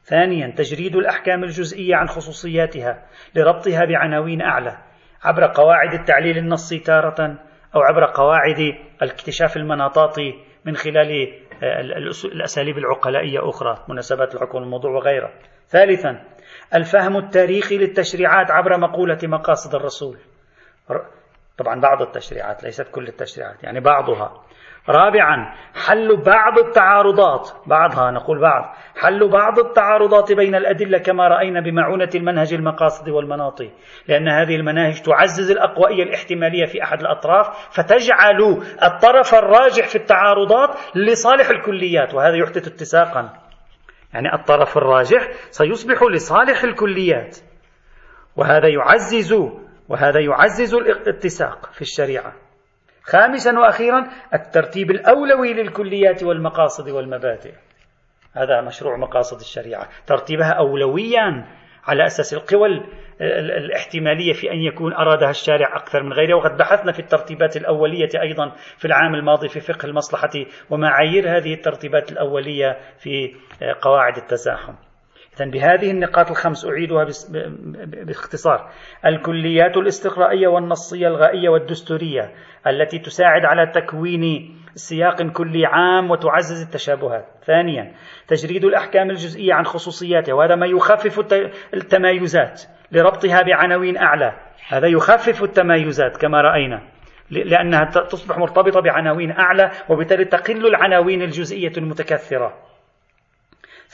ثانيا 0.04 0.54
تجريد 0.56 0.96
الأحكام 0.96 1.44
الجزئية 1.44 1.96
عن 1.96 2.06
خصوصياتها 2.06 3.02
لربطها 3.34 3.84
بعناوين 3.84 4.42
أعلى. 4.42 4.78
عبر 5.24 5.46
قواعد 5.46 5.94
التعليل 5.94 6.38
النصي 6.38 6.78
تارة 6.78 7.38
أو 7.74 7.80
عبر 7.80 8.04
قواعد 8.04 8.74
الاكتشاف 9.02 9.56
المناطاتي 9.56 10.34
من 10.64 10.76
خلال 10.76 11.32
آه، 11.62 11.80
الأساليب 12.24 12.78
العقلائية 12.78 13.48
أخرى 13.48 13.84
مناسبات 13.88 14.34
الحكم 14.34 14.58
الموضوع 14.58 14.90
وغيرها 14.90 15.32
ثالثا 15.68 16.24
الفهم 16.74 17.16
التاريخي 17.16 17.78
للتشريعات 17.78 18.50
عبر 18.50 18.78
مقولة 18.78 19.18
مقاصد 19.22 19.74
الرسول. 19.74 20.18
طبعا 21.58 21.80
بعض 21.80 22.02
التشريعات 22.02 22.64
ليست 22.64 22.88
كل 22.90 23.08
التشريعات 23.08 23.64
يعني 23.64 23.80
بعضها. 23.80 24.44
رابعا 24.88 25.54
حل 25.86 26.16
بعض 26.16 26.58
التعارضات. 26.58 27.50
بعضها 27.66 28.10
نقول 28.10 28.40
بعض. 28.40 28.74
حل 28.96 29.30
بعض 29.30 29.58
التعارضات 29.58 30.32
بين 30.32 30.54
الأدلة 30.54 30.98
كما 30.98 31.28
رأينا 31.28 31.60
بمعونة 31.60 32.08
المنهج 32.14 32.54
المقاصد 32.54 33.08
والمناطي 33.08 33.70
لأن 34.08 34.28
هذه 34.28 34.56
المناهج 34.56 35.02
تعزز 35.02 35.50
الأقوائية 35.50 36.02
الاحتمالية 36.02 36.66
في 36.66 36.82
أحد 36.82 37.00
الأطراف 37.00 37.46
فتجعل 37.70 38.62
الطرف 38.82 39.34
الراجح 39.34 39.88
في 39.88 39.96
التعارضات 39.96 40.70
لصالح 40.94 41.50
الكليات 41.50 42.14
وهذا 42.14 42.36
يحدث 42.36 42.66
اتساقا. 42.66 43.30
يعني 44.14 44.34
الطرف 44.34 44.76
الراجح 44.76 45.28
سيصبح 45.50 46.02
لصالح 46.02 46.64
الكليات. 46.64 47.38
وهذا 48.36 48.68
يعزز 48.68 49.32
وهذا 49.88 50.20
يعزز 50.20 50.74
الاتساق 50.74 51.70
في 51.72 51.80
الشريعة. 51.80 52.41
خامسا 53.12 53.58
وأخيرا 53.58 54.08
الترتيب 54.34 54.90
الأولوي 54.90 55.52
للكليات 55.54 56.22
والمقاصد 56.22 56.90
والمبادئ. 56.90 57.52
هذا 58.34 58.60
مشروع 58.60 58.96
مقاصد 58.96 59.40
الشريعة. 59.40 59.88
ترتيبها 60.06 60.52
اولويا 60.52 61.46
على 61.84 62.06
أساس 62.06 62.34
القوى 62.34 62.68
الاحتمالية 63.56 64.32
في 64.32 64.50
أن 64.50 64.58
يكون 64.58 64.92
أرادها 64.92 65.30
الشارع 65.30 65.76
أكثر 65.76 66.02
من 66.02 66.12
غيره 66.12 66.34
وقد 66.34 66.56
بحثنا 66.56 66.92
في 66.92 66.98
الترتيبات 66.98 67.56
الأولية 67.56 68.08
أيضا 68.22 68.52
في 68.78 68.84
العام 68.84 69.14
الماضي 69.14 69.48
في 69.48 69.60
فقه 69.60 69.86
المصلحة 69.86 70.30
ومعايير 70.70 71.36
هذه 71.36 71.54
الترتيبات 71.54 72.12
الأولية 72.12 72.78
في 72.98 73.34
قواعد 73.82 74.16
التزاحم. 74.16 74.74
إذا 75.36 75.50
بهذه 75.50 75.90
النقاط 75.90 76.30
الخمس 76.30 76.66
أعيدها 76.66 77.06
باختصار. 78.06 78.70
الكليات 79.06 79.76
الاستقرائية 79.76 80.48
والنصية 80.48 81.08
الغائية 81.08 81.48
والدستورية 81.48 82.32
التي 82.66 82.98
تساعد 82.98 83.44
على 83.44 83.66
تكوين 83.66 84.54
سياق 84.74 85.22
كلي 85.22 85.66
عام 85.66 86.10
وتعزز 86.10 86.62
التشابهات. 86.62 87.26
ثانيا 87.44 87.94
تجريد 88.28 88.64
الأحكام 88.64 89.10
الجزئية 89.10 89.54
عن 89.54 89.64
خصوصياتها 89.64 90.34
وهذا 90.34 90.54
ما 90.54 90.66
يخفف 90.66 91.20
التمايزات 91.74 92.62
لربطها 92.92 93.42
بعناوين 93.42 93.96
أعلى. 93.96 94.32
هذا 94.68 94.86
يخفف 94.86 95.42
التمايزات 95.42 96.16
كما 96.16 96.40
رأينا 96.40 96.82
لأنها 97.30 97.84
تصبح 97.84 98.38
مرتبطة 98.38 98.80
بعناوين 98.80 99.30
أعلى 99.30 99.70
وبالتالي 99.88 100.24
تقل 100.24 100.66
العناوين 100.66 101.22
الجزئية 101.22 101.72
المتكثرة. 101.78 102.71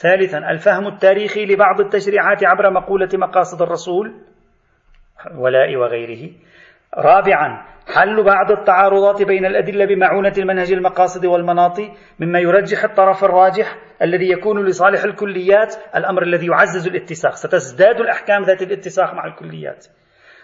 ثالثا 0.01 0.37
الفهم 0.37 0.87
التاريخي 0.87 1.45
لبعض 1.45 1.81
التشريعات 1.81 2.43
عبر 2.43 2.69
مقولة 2.69 3.09
مقاصد 3.13 3.61
الرسول 3.61 4.15
ولاء 5.37 5.75
وغيره. 5.75 6.31
رابعا 6.97 7.65
حل 7.95 8.23
بعض 8.23 8.51
التعارضات 8.51 9.23
بين 9.23 9.45
الأدلة 9.45 9.85
بمعونة 9.85 10.33
المنهج 10.37 10.71
المقاصد 10.71 11.25
والمناط 11.25 11.79
مما 12.19 12.39
يرجح 12.39 12.83
الطرف 12.83 13.23
الراجح 13.23 13.77
الذي 14.01 14.31
يكون 14.31 14.65
لصالح 14.65 15.03
الكليات 15.03 15.75
الأمر 15.95 16.23
الذي 16.23 16.47
يعزز 16.47 16.87
الاتساق. 16.87 17.35
ستزداد 17.35 17.95
الأحكام 17.99 18.43
ذات 18.43 18.61
الاتساق 18.61 19.13
مع 19.13 19.25
الكليات. 19.25 19.85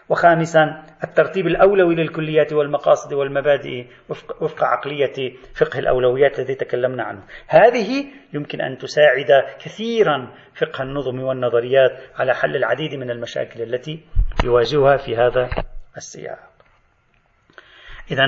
وخامسا 0.10 0.84
الترتيب 1.04 1.48
الأولوي 1.48 1.96
للكليات 1.96 2.54
والمقاصد 2.54 3.14
والمبادئ 3.14 3.86
وفق, 4.10 4.64
عقلية 4.64 5.34
فقه 5.56 5.80
الأولويات 5.80 6.40
الذي 6.40 6.56
تكلمنا 6.56 7.04
عنه 7.04 7.24
هذه 7.48 8.06
يمكن 8.34 8.62
أن 8.62 8.78
تساعد 8.78 9.44
كثيرا 9.60 10.34
فقه 10.56 10.82
النظم 10.82 11.20
والنظريات 11.20 11.92
على 12.16 12.34
حل 12.34 12.56
العديد 12.56 12.94
من 12.96 13.12
المشاكل 13.12 13.62
التي 13.62 14.04
يواجهها 14.44 14.98
في 14.98 15.16
هذا 15.16 15.50
السياق 15.98 16.56
إذا 18.12 18.24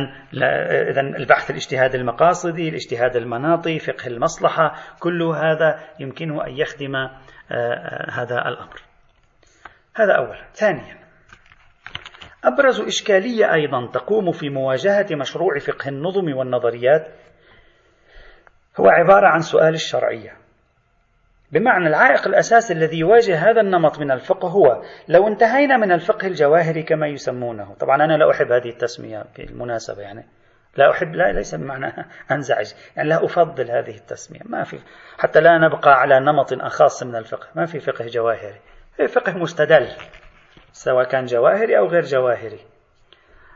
إذا 0.89 1.01
البحث 1.01 1.49
الاجتهاد 1.49 1.95
المقاصدي، 1.95 2.69
الاجتهاد 2.69 3.15
المناطي، 3.15 3.79
فقه 3.79 4.07
المصلحة، 4.07 4.75
كل 4.99 5.23
هذا 5.23 5.79
يمكنه 5.99 6.47
أن 6.47 6.57
يخدم 6.57 6.95
آه، 6.95 7.11
آه، 7.51 8.11
هذا 8.11 8.35
الأمر. 8.35 8.81
هذا 9.95 10.13
أولا. 10.13 10.45
ثانيا 10.53 11.06
أبرز 12.43 12.82
إشكالية 12.82 13.54
أيضا 13.54 13.88
تقوم 13.93 14.32
في 14.32 14.50
مواجهة 14.50 15.08
مشروع 15.12 15.60
فقه 15.60 15.89
النظم 15.89 16.34
والنظريات 16.34 17.08
هو 18.80 18.88
عبارة 18.88 19.28
عن 19.28 19.39
سؤال 19.39 19.73
الشرعية. 19.73 20.34
بمعنى 21.52 21.88
العائق 21.88 22.28
الأساسي 22.28 22.73
الذي 22.73 23.00
يواجه 23.00 23.50
هذا 23.50 23.62
النمط 23.62 24.00
من 24.00 24.12
الفقه 24.12 24.47
هو 24.47 24.82
لو 25.08 25.28
انتهينا 25.28 25.78
من 25.78 25.91
الفقه 25.91 26.28
الجواهري 26.28 26.84
كما 26.84 27.08
يسمونه. 27.08 27.73
طبعا 27.73 27.95
أنا 27.95 28.17
لا 28.17 28.32
أحب 28.32 28.52
هذه 28.52 28.69
التسمية 28.69 29.26
بالمناسبة 29.38 30.02
يعني. 30.02 30.26
لا 30.78 30.91
أحب 30.91 31.15
لا 31.15 31.32
ليس 31.32 31.56
بمعنى 31.56 31.93
أنزعج. 32.32 32.73
يعني 32.95 33.10
لا 33.10 33.26
أفضل 33.26 33.71
هذه 33.71 33.95
التسمية. 33.95 34.41
ما 34.45 34.63
في 34.63 34.80
حتى 35.17 35.41
لا 35.41 35.58
نبقى 35.58 36.02
على 36.02 36.19
نمط 36.19 36.54
أخاص 36.54 37.04
من 37.04 37.15
الفقه. 37.15 37.47
ما 37.56 37.65
في 37.65 37.80
فقه 37.80 38.06
جواهري. 38.06 38.60
فقه 39.08 39.38
مستدل. 39.38 39.88
سواء 40.83 41.07
كان 41.07 41.25
جواهري 41.25 41.77
أو 41.77 41.87
غير 41.87 42.01
جواهري. 42.01 42.59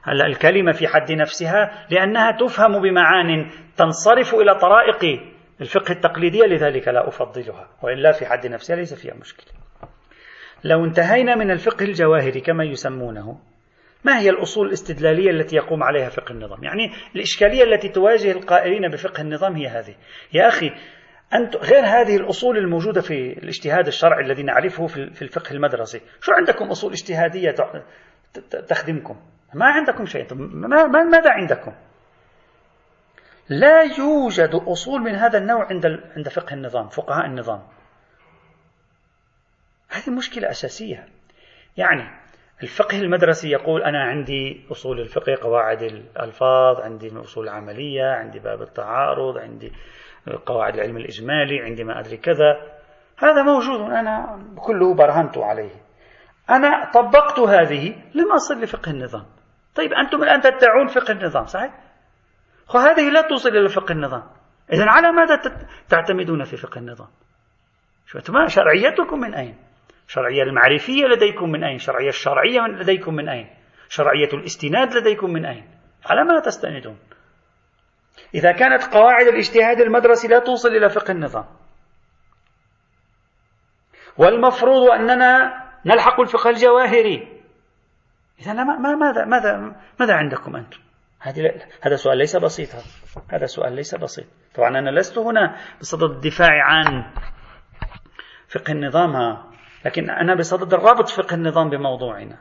هلا 0.03 0.25
الكلمة 0.25 0.71
في 0.71 0.87
حد 0.87 1.11
نفسها 1.11 1.87
لأنها 1.89 2.31
تفهم 2.31 2.81
بمعان 2.81 3.49
تنصرف 3.77 4.35
إلى 4.35 4.55
طرائق 4.55 5.21
الفقه 5.61 5.91
التقليدية 5.91 6.45
لذلك 6.45 6.87
لا 6.87 7.07
أفضلها 7.07 7.67
وإلا 7.83 8.11
في 8.11 8.25
حد 8.25 8.47
نفسها 8.47 8.75
ليس 8.75 8.93
فيها 8.93 9.13
مشكلة. 9.13 9.53
لو 10.63 10.85
انتهينا 10.85 11.35
من 11.35 11.51
الفقه 11.51 11.85
الجواهري 11.85 12.41
كما 12.41 12.63
يسمونه 12.63 13.39
ما 14.03 14.19
هي 14.19 14.29
الأصول 14.29 14.67
الاستدلالية 14.67 15.29
التي 15.29 15.55
يقوم 15.55 15.83
عليها 15.83 16.09
فقه 16.09 16.31
النظام؟ 16.31 16.63
يعني 16.63 16.91
الإشكالية 17.15 17.63
التي 17.63 17.89
تواجه 17.89 18.31
القائلين 18.31 18.91
بفقه 18.91 19.21
النظام 19.21 19.55
هي 19.55 19.67
هذه. 19.67 19.95
يا 20.33 20.47
أخي 20.47 20.71
أنت 21.33 21.55
غير 21.55 21.85
هذه 21.85 22.15
الأصول 22.15 22.57
الموجودة 22.57 23.01
في 23.01 23.37
الاجتهاد 23.37 23.87
الشرعي 23.87 24.25
الذي 24.25 24.43
نعرفه 24.43 24.87
في 24.87 25.21
الفقه 25.21 25.51
المدرسي. 25.51 26.01
شو 26.21 26.31
عندكم 26.31 26.65
أصول 26.65 26.91
اجتهادية 26.91 27.55
تخدمكم؟ 28.67 29.15
ما 29.53 29.65
عندكم 29.65 30.05
شيء. 30.05 30.33
ماذا 30.33 31.31
عندكم؟ 31.31 31.73
لا 33.49 33.81
يوجد 33.81 34.55
أصول 34.55 35.01
من 35.01 35.15
هذا 35.15 35.37
النوع 35.37 35.65
عند 35.65 35.85
عند 36.15 36.29
فقه 36.29 36.53
النظام 36.53 36.87
فقهاء 36.87 37.25
النظام. 37.25 37.61
هذه 39.89 40.09
مشكلة 40.09 40.49
أساسية. 40.49 41.07
يعني 41.77 42.21
الفقه 42.63 42.99
المدرسي 42.99 43.49
يقول 43.49 43.83
أنا 43.83 44.03
عندي 44.03 44.65
أصول 44.71 44.99
الفقه 44.99 45.35
قواعد 45.41 45.81
الألفاظ 45.81 46.81
عندي 46.81 47.11
أصول 47.17 47.43
العملية 47.43 48.05
عندي 48.05 48.39
باب 48.39 48.61
التعارض 48.61 49.37
عندي 49.37 49.71
قواعد 50.45 50.73
العلم 50.73 50.97
الإجمالي 50.97 51.61
عندي 51.61 51.83
ما 51.83 51.99
أدري 51.99 52.17
كذا 52.17 52.61
هذا 53.17 53.43
موجود 53.43 53.79
أنا 53.91 54.39
كله 54.55 54.93
برهنت 54.95 55.37
عليه 55.37 55.71
أنا 56.49 56.91
طبقت 56.93 57.39
هذه 57.39 57.95
لم 58.15 58.31
أصل 58.33 58.61
لفقه 58.61 58.91
النظام 58.91 59.25
طيب 59.75 59.93
أنتم 59.93 60.23
الآن 60.23 60.41
تدعون 60.41 60.87
فقه 60.87 61.11
النظام 61.11 61.45
صحيح؟ 61.45 61.73
وهذه 62.75 63.09
لا 63.09 63.21
توصل 63.21 63.49
إلى 63.49 63.69
فقه 63.69 63.91
النظام 63.91 64.23
إذا 64.73 64.85
على 64.87 65.11
ماذا 65.11 65.41
تعتمدون 65.89 66.43
في 66.43 66.57
فقه 66.57 66.79
النظام؟ 66.79 67.07
شو 68.05 68.19
شرعيتكم 68.47 69.19
من 69.19 69.33
أين؟ 69.33 69.57
شرعية 70.07 70.43
المعرفية 70.43 71.05
لديكم 71.05 71.51
من 71.51 71.63
أين؟ 71.63 71.77
شرعية 71.77 72.09
الشرعية 72.09 72.61
لديكم 72.61 73.15
من 73.15 73.29
أين؟ 73.29 73.49
شرعية 73.89 74.29
الاستناد 74.33 74.93
لديكم 74.93 75.33
من 75.33 75.45
أين؟ 75.45 75.65
على 76.05 76.23
ماذا 76.23 76.39
تستندون؟ 76.39 76.97
إذا 78.35 78.51
كانت 78.51 78.83
قواعد 78.83 79.27
الاجتهاد 79.27 79.79
المدرسي 79.79 80.27
لا 80.27 80.39
توصل 80.39 80.69
إلى 80.69 80.89
فقه 80.89 81.11
النظام. 81.11 81.45
والمفروض 84.17 84.89
أننا 84.89 85.61
نلحق 85.85 86.19
الفقه 86.19 86.49
الجواهري. 86.49 87.41
إذا 88.39 88.53
ما 88.53 88.95
ماذا 88.95 89.25
ماذا 89.25 89.75
ماذا 89.99 90.13
عندكم 90.13 90.55
أنتم؟ 90.55 90.79
هذه 91.19 91.61
هذا 91.81 91.95
سؤال 91.95 92.17
ليس 92.17 92.35
بسيطا 92.35 92.77
هذا 93.29 93.45
سؤال 93.45 93.73
ليس 93.73 93.95
بسيط. 93.95 94.25
طبعا 94.55 94.69
أنا 94.69 94.89
لست 94.89 95.17
هنا 95.17 95.57
بصدد 95.79 96.03
الدفاع 96.03 96.63
عن 96.63 97.13
فقه 98.47 98.71
النظام 98.71 99.43
لكن 99.85 100.09
أنا 100.09 100.35
بصدد 100.35 100.73
ربط 100.73 101.09
فقه 101.09 101.33
النظام 101.33 101.69
بموضوعنا. 101.69 102.37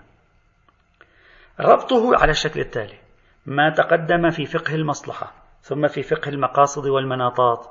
ربطه 1.61 2.17
على 2.21 2.31
الشكل 2.31 2.61
التالي. 2.61 2.99
ما 3.47 3.71
تقدم 3.71 4.31
في 4.31 4.47
فقه 4.47 4.75
المصلحة. 4.75 5.40
ثم 5.63 5.89
في 5.89 6.03
فقه 6.03 6.29
المقاصد 6.29 6.87
والمناطات 6.87 7.67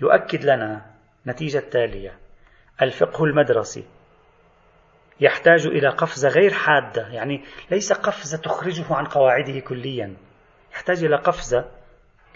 يؤكد 0.00 0.44
لنا 0.44 0.86
نتيجة 1.26 1.58
التالية 1.58 2.18
الفقه 2.82 3.24
المدرسي 3.24 3.84
يحتاج 5.20 5.66
إلى 5.66 5.88
قفزة 5.88 6.28
غير 6.28 6.52
حادة 6.52 7.08
يعني 7.08 7.44
ليس 7.70 7.92
قفزة 7.92 8.38
تخرجه 8.38 8.94
عن 8.94 9.04
قواعده 9.04 9.60
كليا. 9.60 10.16
يحتاج 10.72 11.04
إلى 11.04 11.16
قفزة 11.16 11.64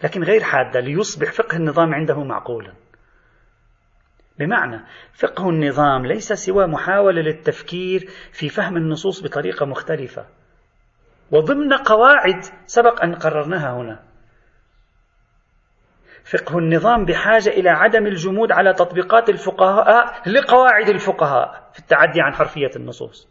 لكن 0.05 0.23
غير 0.23 0.43
حادة 0.43 0.81
ليصبح 0.81 1.33
فقه 1.33 1.57
النظام 1.57 1.95
عنده 1.95 2.25
معقولا. 2.25 2.73
بمعنى 4.39 4.81
فقه 5.15 5.49
النظام 5.51 6.07
ليس 6.07 6.33
سوى 6.33 6.67
محاولة 6.67 7.23
للتفكير 7.23 8.11
في 8.33 8.49
فهم 8.49 8.77
النصوص 8.77 9.23
بطريقة 9.23 9.67
مختلفة. 9.67 10.27
وضمن 11.31 11.73
قواعد 11.73 12.45
سبق 12.67 13.03
أن 13.03 13.15
قررناها 13.15 13.77
هنا. 13.77 14.03
فقه 16.25 16.59
النظام 16.59 17.05
بحاجة 17.05 17.51
إلى 17.51 17.71
عدم 17.71 18.07
الجمود 18.07 18.53
على 18.53 18.73
تطبيقات 18.73 19.29
الفقهاء 19.29 20.23
لقواعد 20.27 20.89
الفقهاء 20.89 21.71
في 21.73 21.79
التعدي 21.79 22.21
عن 22.21 22.33
حرفية 22.33 22.71
النصوص. 22.77 23.29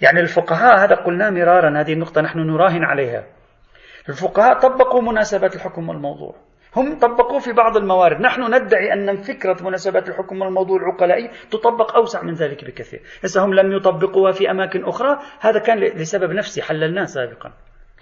يعني 0.00 0.20
الفقهاء 0.20 0.78
هذا 0.78 0.94
قلنا 0.94 1.30
مرارا 1.30 1.80
هذه 1.80 1.92
النقطة 1.92 2.20
نحن 2.20 2.38
نراهن 2.38 2.84
عليها. 2.84 3.26
الفقهاء 4.08 4.58
طبقوا 4.58 5.02
مناسبات 5.02 5.56
الحكم 5.56 5.88
والموضوع. 5.88 6.34
هم 6.76 6.98
طبقوه 6.98 7.38
في 7.38 7.52
بعض 7.52 7.76
الموارد. 7.76 8.20
نحن 8.20 8.54
ندعي 8.54 8.92
أن 8.92 9.16
فكرة 9.16 9.56
مناسبات 9.62 10.08
الحكم 10.08 10.42
والموضوع 10.42 10.76
العقلائي 10.76 11.30
تطبق 11.50 11.96
أوسع 11.96 12.22
من 12.22 12.34
ذلك 12.34 12.64
بكثير. 12.64 13.00
إذا 13.24 13.44
هم 13.44 13.54
لم 13.54 13.72
يطبقوها 13.72 14.32
في 14.32 14.50
أماكن 14.50 14.84
أخرى 14.84 15.18
هذا 15.40 15.58
كان 15.58 15.78
لسبب 15.78 16.30
نفسي 16.30 16.62
حللناه 16.62 17.04
سابقا. 17.04 17.52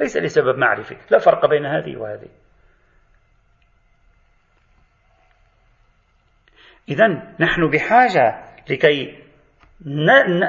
ليس 0.00 0.16
لسبب 0.16 0.58
معرفي. 0.58 0.96
لا 1.10 1.18
فرق 1.18 1.46
بين 1.46 1.66
هذه 1.66 1.96
وهذه. 1.96 2.28
إذا 6.90 7.06
نحن 7.40 7.70
بحاجة 7.70 8.44
لكي 8.70 9.18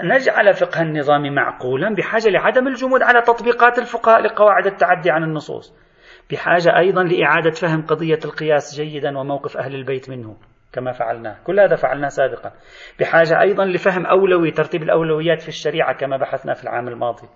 نجعل 0.04 0.54
فقه 0.54 0.82
النظام 0.82 1.36
معقولا 1.36 1.95
بحاجة 1.95 2.30
لعدم 2.30 2.67
الجمود 2.67 3.02
على 3.04 3.21
تطبيقات 3.21 3.80
الفقهاء 3.80 4.21
لقواعد 4.21 4.65
التعدي 4.65 5.12
عن 5.12 5.23
النصوص. 5.23 5.75
بحاجة 6.32 6.78
أيضا 6.78 7.04
لإعادة 7.04 7.52
فهم 7.52 7.82
قضية 7.82 8.19
القياس 8.25 8.75
جيدا 8.82 9.17
وموقف 9.17 9.58
أهل 9.58 9.75
البيت 9.75 10.10
منه 10.10 10.38
كما 10.73 10.91
فعلناه. 10.91 11.38
كل 11.43 11.60
هذا 11.60 11.75
فعلناه 11.75 12.08
سابقا. 12.08 12.52
بحاجة 12.99 13.41
أيضا 13.41 13.65
لفهم 13.65 14.06
أولوي 14.06 14.52
ترتيب 14.52 14.84
الأولويات 14.84 15.41
في 15.41 15.47
الشريعة 15.47 15.93
كما 15.93 16.17
بحثنا 16.17 16.54
في 16.54 16.63
العام 16.63 16.88
الماضي. 16.88 17.28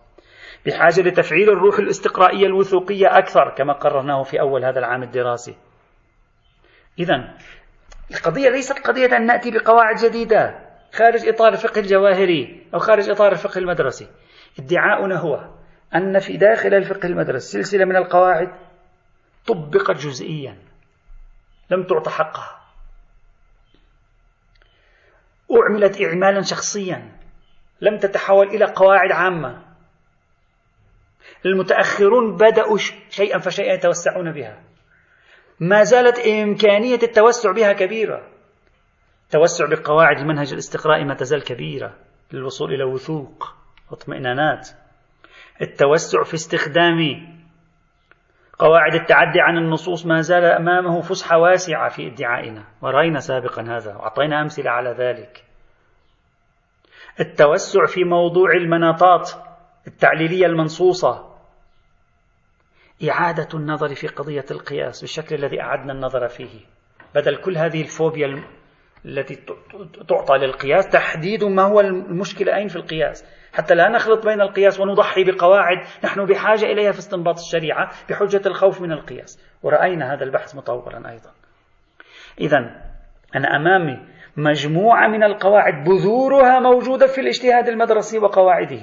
بحاجة 0.65 1.01
لتفعيل 1.01 1.49
الروح 1.49 1.79
الاستقرائية 1.79 2.45
الوثوقية 2.45 3.17
أكثر 3.17 3.55
كما 3.57 3.73
قررناه 3.73 4.23
في 4.23 4.39
أول 4.39 4.65
هذا 4.65 4.79
العام 4.79 5.03
الدراسي. 5.03 5.55
إذا 6.99 7.33
القضية 8.13 8.49
ليست 8.49 8.79
قضية 8.79 9.17
أن 9.17 9.25
نأتي 9.25 9.51
بقواعد 9.51 9.95
جديدة 9.95 10.59
خارج 10.93 11.27
إطار 11.27 11.53
الفقه 11.53 11.79
الجواهري 11.79 12.67
أو 12.73 12.79
خارج 12.79 13.09
إطار 13.09 13.31
الفقه 13.31 13.57
المدرسي 13.59 14.07
ادعاؤنا 14.59 15.19
هو 15.19 15.49
أن 15.95 16.19
في 16.19 16.37
داخل 16.37 16.73
الفقه 16.73 17.07
المدرسي 17.07 17.51
سلسلة 17.51 17.85
من 17.85 17.95
القواعد 17.95 18.49
طبقت 19.47 19.97
جزئيا 19.97 20.57
لم 21.71 21.83
تعط 21.83 22.09
حقها. 22.09 22.59
أعملت 25.51 26.01
إعمالا 26.01 26.41
شخصيا 26.41 27.11
لم 27.81 27.97
تتحول 27.97 28.47
إلى 28.47 28.65
قواعد 28.65 29.11
عامة. 29.11 29.63
المتأخرون 31.45 32.35
بدأوا 32.35 32.77
شيئا 33.09 33.39
فشيئا 33.39 33.73
يتوسعون 33.73 34.31
بها. 34.31 34.62
ما 35.59 35.83
زالت 35.83 36.19
إمكانية 36.19 36.99
التوسع 37.03 37.51
بها 37.51 37.73
كبيرة. 37.73 38.27
التوسع 39.25 39.65
بقواعد 39.65 40.17
المنهج 40.17 40.53
الاستقرائي 40.53 41.05
ما 41.05 41.13
تزال 41.13 41.43
كبيرة 41.43 41.93
للوصول 42.31 42.73
إلى 42.73 42.83
وثوق 42.83 43.55
واطمئنانات. 43.91 44.69
التوسع 45.61 46.23
في 46.23 46.33
استخدام 46.33 46.97
قواعد 48.59 48.93
التعدي 48.95 49.41
عن 49.41 49.57
النصوص 49.57 50.05
ما 50.05 50.21
زال 50.21 50.43
أمامه 50.43 51.01
فسحة 51.01 51.37
واسعة 51.37 51.89
في 51.89 52.07
ادعائنا 52.07 52.63
ورأينا 52.81 53.19
سابقا 53.19 53.61
هذا 53.61 53.95
وأعطينا 53.95 54.41
أمثلة 54.41 54.71
على 54.71 54.89
ذلك. 54.89 55.43
التوسع 57.19 57.85
في 57.85 58.03
موضوع 58.03 58.51
المناطات 58.51 59.31
التعليلية 59.87 60.45
المنصوصة 60.45 61.32
إعادة 63.09 63.47
النظر 63.53 63.95
في 63.95 64.07
قضية 64.07 64.45
القياس 64.51 65.01
بالشكل 65.01 65.35
الذي 65.35 65.61
أعدنا 65.61 65.93
النظر 65.93 66.27
فيه. 66.27 66.59
بدل 67.15 67.35
كل 67.35 67.57
هذه 67.57 67.81
الفوبيا 67.81 68.43
التي 69.05 69.35
تعطى 70.07 70.37
للقياس 70.37 70.89
تحديد 70.89 71.43
ما 71.43 71.63
هو 71.63 71.79
المشكلة 71.79 72.55
أين 72.55 72.67
في 72.67 72.75
القياس. 72.75 73.25
حتى 73.53 73.75
لا 73.75 73.89
نخلط 73.89 74.25
بين 74.25 74.41
القياس 74.41 74.79
ونضحي 74.79 75.23
بقواعد 75.23 75.77
نحن 76.03 76.25
بحاجة 76.25 76.65
إليها 76.65 76.91
في 76.91 76.99
استنباط 76.99 77.39
الشريعة 77.39 77.89
بحجة 78.09 78.41
الخوف 78.45 78.81
من 78.81 78.91
القياس. 78.91 79.57
ورأينا 79.63 80.13
هذا 80.13 80.23
البحث 80.23 80.55
مطولا 80.55 81.11
أيضا. 81.11 81.31
إذا 82.41 82.57
أنا 83.35 83.55
أمامي 83.55 84.13
مجموعة 84.37 85.07
من 85.07 85.23
القواعد 85.23 85.83
بذورها 85.83 86.59
موجودة 86.59 87.07
في 87.07 87.21
الاجتهاد 87.21 87.67
المدرسي 87.67 88.19
وقواعده. 88.19 88.81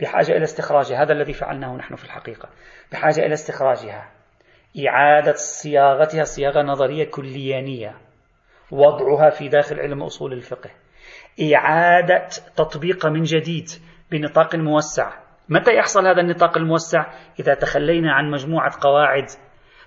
بحاجة 0.00 0.32
إلى 0.32 0.42
استخراجها. 0.42 1.02
هذا 1.02 1.12
الذي 1.12 1.32
فعلناه 1.32 1.76
نحن 1.76 1.94
في 1.94 2.04
الحقيقة. 2.04 2.48
بحاجة 2.92 3.26
إلى 3.26 3.32
استخراجها. 3.32 4.10
إعادة 4.88 5.32
صياغتها 5.32 6.24
صياغة 6.24 6.62
نظرية 6.62 7.10
كليانية. 7.10 7.94
وضعها 8.70 9.30
في 9.30 9.48
داخل 9.48 9.80
علم 9.80 10.02
أصول 10.02 10.32
الفقه. 10.32 10.70
إعادة 11.54 12.28
تطبيق 12.56 13.06
من 13.06 13.22
جديد 13.22 13.68
بنطاق 14.10 14.56
موسع. 14.56 15.12
متى 15.48 15.74
يحصل 15.74 16.06
هذا 16.06 16.20
النطاق 16.20 16.58
الموسع؟ 16.58 17.06
إذا 17.40 17.54
تخلينا 17.54 18.12
عن 18.12 18.30
مجموعة 18.30 18.72
قواعد. 18.80 19.26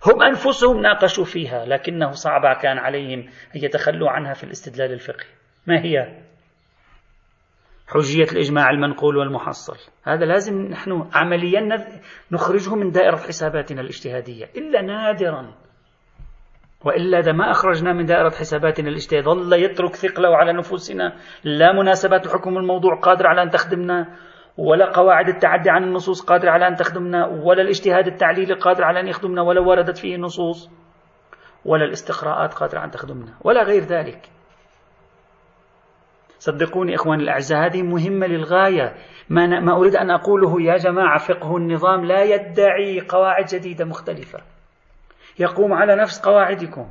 هم 0.05 0.23
أنفسهم 0.23 0.81
ناقشوا 0.81 1.25
فيها 1.25 1.65
لكنه 1.65 2.11
صعب 2.11 2.55
كان 2.55 2.77
عليهم 2.77 3.19
أن 3.55 3.63
يتخلوا 3.63 4.09
عنها 4.09 4.33
في 4.33 4.43
الاستدلال 4.43 4.93
الفقهي. 4.93 5.27
ما 5.67 5.79
هي؟ 5.83 6.22
حجية 7.87 8.31
الإجماع 8.31 8.69
المنقول 8.69 9.17
والمحصل. 9.17 9.77
هذا 10.03 10.25
لازم 10.25 10.61
نحن 10.61 11.09
عمليا 11.13 11.85
نخرجه 12.31 12.75
من 12.75 12.91
دائرة 12.91 13.17
حساباتنا 13.17 13.81
الاجتهادية. 13.81 14.45
إلا 14.55 14.81
نادرا. 14.81 15.53
وإلا 16.85 17.19
إذا 17.19 17.31
ما 17.31 17.51
أخرجنا 17.51 17.93
من 17.93 18.05
دائرة 18.05 18.29
حساباتنا 18.29 18.89
الاجتهاد 18.89 19.23
ظل 19.23 19.53
يترك 19.53 19.95
ثقله 19.95 20.37
على 20.37 20.53
نفوسنا. 20.53 21.15
لا 21.43 21.73
مناسبات 21.73 22.27
حكم 22.27 22.57
الموضوع 22.57 22.99
قادر 22.99 23.27
على 23.27 23.43
أن 23.43 23.49
تخدمنا. 23.49 24.17
ولا 24.57 24.91
قواعد 24.91 25.29
التعدي 25.29 25.69
عن 25.69 25.83
النصوص 25.83 26.21
قادرة 26.21 26.51
على 26.51 26.67
أن 26.67 26.75
تخدمنا. 26.75 27.25
ولا 27.25 27.61
الاجتهاد 27.61 28.07
التعليلي 28.07 28.53
قادر 28.53 28.83
على 28.83 28.99
أن 28.99 29.07
يخدمنا. 29.07 29.41
ولا 29.41 29.61
وردت 29.61 29.97
فيه 29.97 30.17
نصوص 30.17 30.69
ولا 31.65 31.85
الاستقراءات 31.85 32.53
قادرة 32.53 32.83
أن 32.83 32.91
تخدمنا. 32.91 33.33
ولا 33.41 33.63
غير 33.63 33.81
ذلك. 33.83 34.32
صدقوني 36.43 36.95
إخواني 36.95 37.23
الأعزاء 37.23 37.65
هذه 37.65 37.81
مهمة 37.81 38.27
للغاية. 38.27 38.95
ما, 39.29 39.59
ما 39.59 39.77
أريد 39.77 39.95
أن 39.95 40.09
أقوله 40.11 40.61
يا 40.61 40.77
جماعة 40.77 41.17
فقه 41.17 41.57
النظام 41.57 42.05
لا 42.05 42.23
يدعي 42.23 42.99
قواعد 42.99 43.45
جديدة 43.45 43.85
مختلفة. 43.85 44.39
يقوم 45.39 45.73
على 45.73 45.95
نفس 45.95 46.19
قواعدكم. 46.19 46.87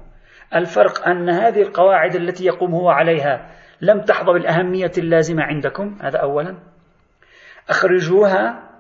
الفرق 0.55 1.09
أن 1.09 1.31
هذه 1.31 1.63
القواعد 1.63 2.15
التي 2.15 2.45
يقوم 2.45 2.75
هو 2.75 2.89
عليها 2.89 3.51
لم 3.81 4.01
تحظى 4.01 4.33
بالأهمية 4.33 4.93
اللازمة 4.99 5.43
عندكم. 5.43 5.99
هذا 6.03 6.19
أولا. 6.19 6.57
أخرجوها 7.69 8.71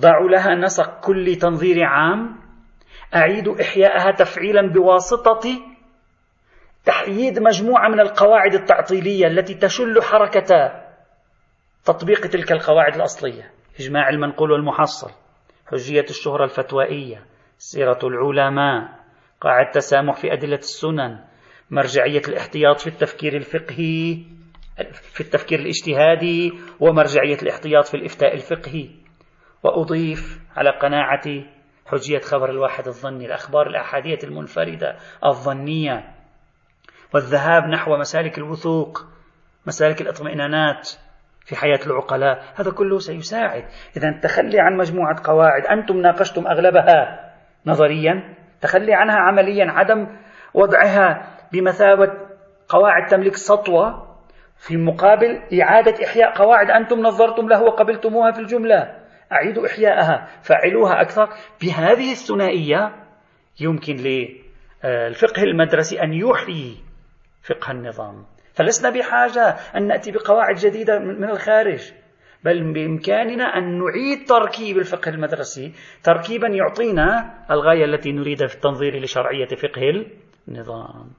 ضعوا 0.00 0.28
لها 0.28 0.54
نسق 0.54 1.00
كل 1.00 1.36
تنظير 1.36 1.84
عام. 1.84 2.36
أعيدوا 3.16 3.60
إحياءها 3.60 4.10
تفعيلا 4.10 4.72
بواسطة 4.72 5.40
تحييد 6.88 7.38
مجموعة 7.38 7.88
من 7.88 8.00
القواعد 8.00 8.54
التعطيلية 8.54 9.26
التي 9.26 9.54
تشل 9.54 10.02
حركة 10.02 10.72
تطبيق 11.84 12.26
تلك 12.26 12.52
القواعد 12.52 12.94
الأصلية. 12.94 13.50
إجماع 13.80 14.08
المنقول 14.08 14.52
والمحصل 14.52 15.10
حجية 15.66 16.04
الشهرة 16.10 16.44
الفتوائية 16.44 17.22
سيرة 17.58 17.98
العلماء 18.04 18.88
قاعدة 19.40 19.70
تسامح 19.70 20.16
في 20.16 20.32
أدلة 20.32 20.56
السنن 20.56 21.18
مرجعية 21.70 22.22
الاحتياط 22.28 22.80
في 22.80 22.86
التفكير 22.86 23.36
الفقهي 23.36 24.18
في 24.92 25.20
التفكير 25.20 25.58
الاجتهادي 25.58 26.52
ومرجعية 26.80 27.38
الاحتياط 27.42 27.86
في 27.86 27.94
الإفتاء 27.96 28.34
الفقهي. 28.34 28.88
وأضيف 29.62 30.38
على 30.56 30.70
قناعتي 30.70 31.46
حجية 31.86 32.18
خبر 32.18 32.50
الواحد 32.50 32.86
الظني 32.86 33.26
الأخبار 33.26 33.66
الأحادية 33.66 34.18
المنفردة 34.24 34.96
الظنية. 35.26 36.17
والذهاب 37.14 37.64
نحو 37.64 37.96
مسالك 37.96 38.38
الوثوق 38.38 39.06
مسالك 39.66 40.00
الاطمئنانات 40.00 40.90
في 41.44 41.56
حياة 41.56 41.80
العقلاء. 41.86 42.44
هذا 42.56 42.70
كله 42.70 42.98
سيساعد. 42.98 43.64
إذا 43.96 44.08
التخلي 44.08 44.60
عن 44.60 44.76
مجموعة 44.76 45.16
قواعد. 45.24 45.66
أنتم 45.66 45.96
ناقشتم 45.96 46.46
أغلبها 46.46 47.30
نظريا. 47.66 48.34
تخلي 48.60 48.94
عنها 48.94 49.16
عمليا 49.16 49.70
عدم 49.70 50.06
وضعها 50.54 51.36
بمثابة 51.52 52.12
قواعد 52.68 53.06
تملك 53.06 53.36
سطوة 53.36 54.16
في 54.56 54.76
مقابل 54.76 55.42
إعادة 55.62 56.04
إحياء 56.04 56.32
قواعد 56.32 56.70
أنتم 56.70 57.00
نظرتم 57.00 57.48
له 57.48 57.62
وقبلتموها 57.62 58.32
في 58.32 58.38
الجملة. 58.38 58.94
أعيدوا 59.32 59.66
إحياءها. 59.66 60.28
فعلوها 60.42 61.00
أكثر. 61.00 61.28
بهذه 61.62 62.12
الثنائية 62.12 62.92
يمكن 63.60 63.96
للفقه 63.96 65.42
المدرسي 65.42 66.02
أن 66.02 66.12
يحيي 66.12 66.87
فقه 67.48 67.70
النظام. 67.70 68.26
فلسنا 68.54 68.90
بحاجة 68.90 69.56
أن 69.76 69.86
نأتي 69.86 70.10
بقواعد 70.10 70.54
جديدة 70.54 70.98
من 70.98 71.30
الخارج. 71.30 71.92
بل 72.44 72.72
بإمكاننا 72.72 73.44
أن 73.44 73.78
نعيد 73.78 74.28
تركيب 74.28 74.78
الفقه 74.78 75.08
المدرسي 75.08 75.72
تركيبا 76.02 76.48
يعطينا 76.48 77.34
الغاية 77.50 77.84
التي 77.84 78.12
نريدها 78.12 78.46
في 78.46 78.54
التنظير 78.54 79.02
لشرعية 79.02 79.48
فقه 79.48 80.06
النظام. 80.48 81.10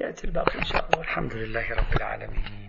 يأتي 0.00 0.26
الباقي 0.26 0.58
إن 0.58 0.64
شاء 0.64 0.86
الله. 0.86 0.98
والحمد 0.98 1.34
لله 1.34 1.70
رب 1.70 1.96
العالمين. 1.96 2.67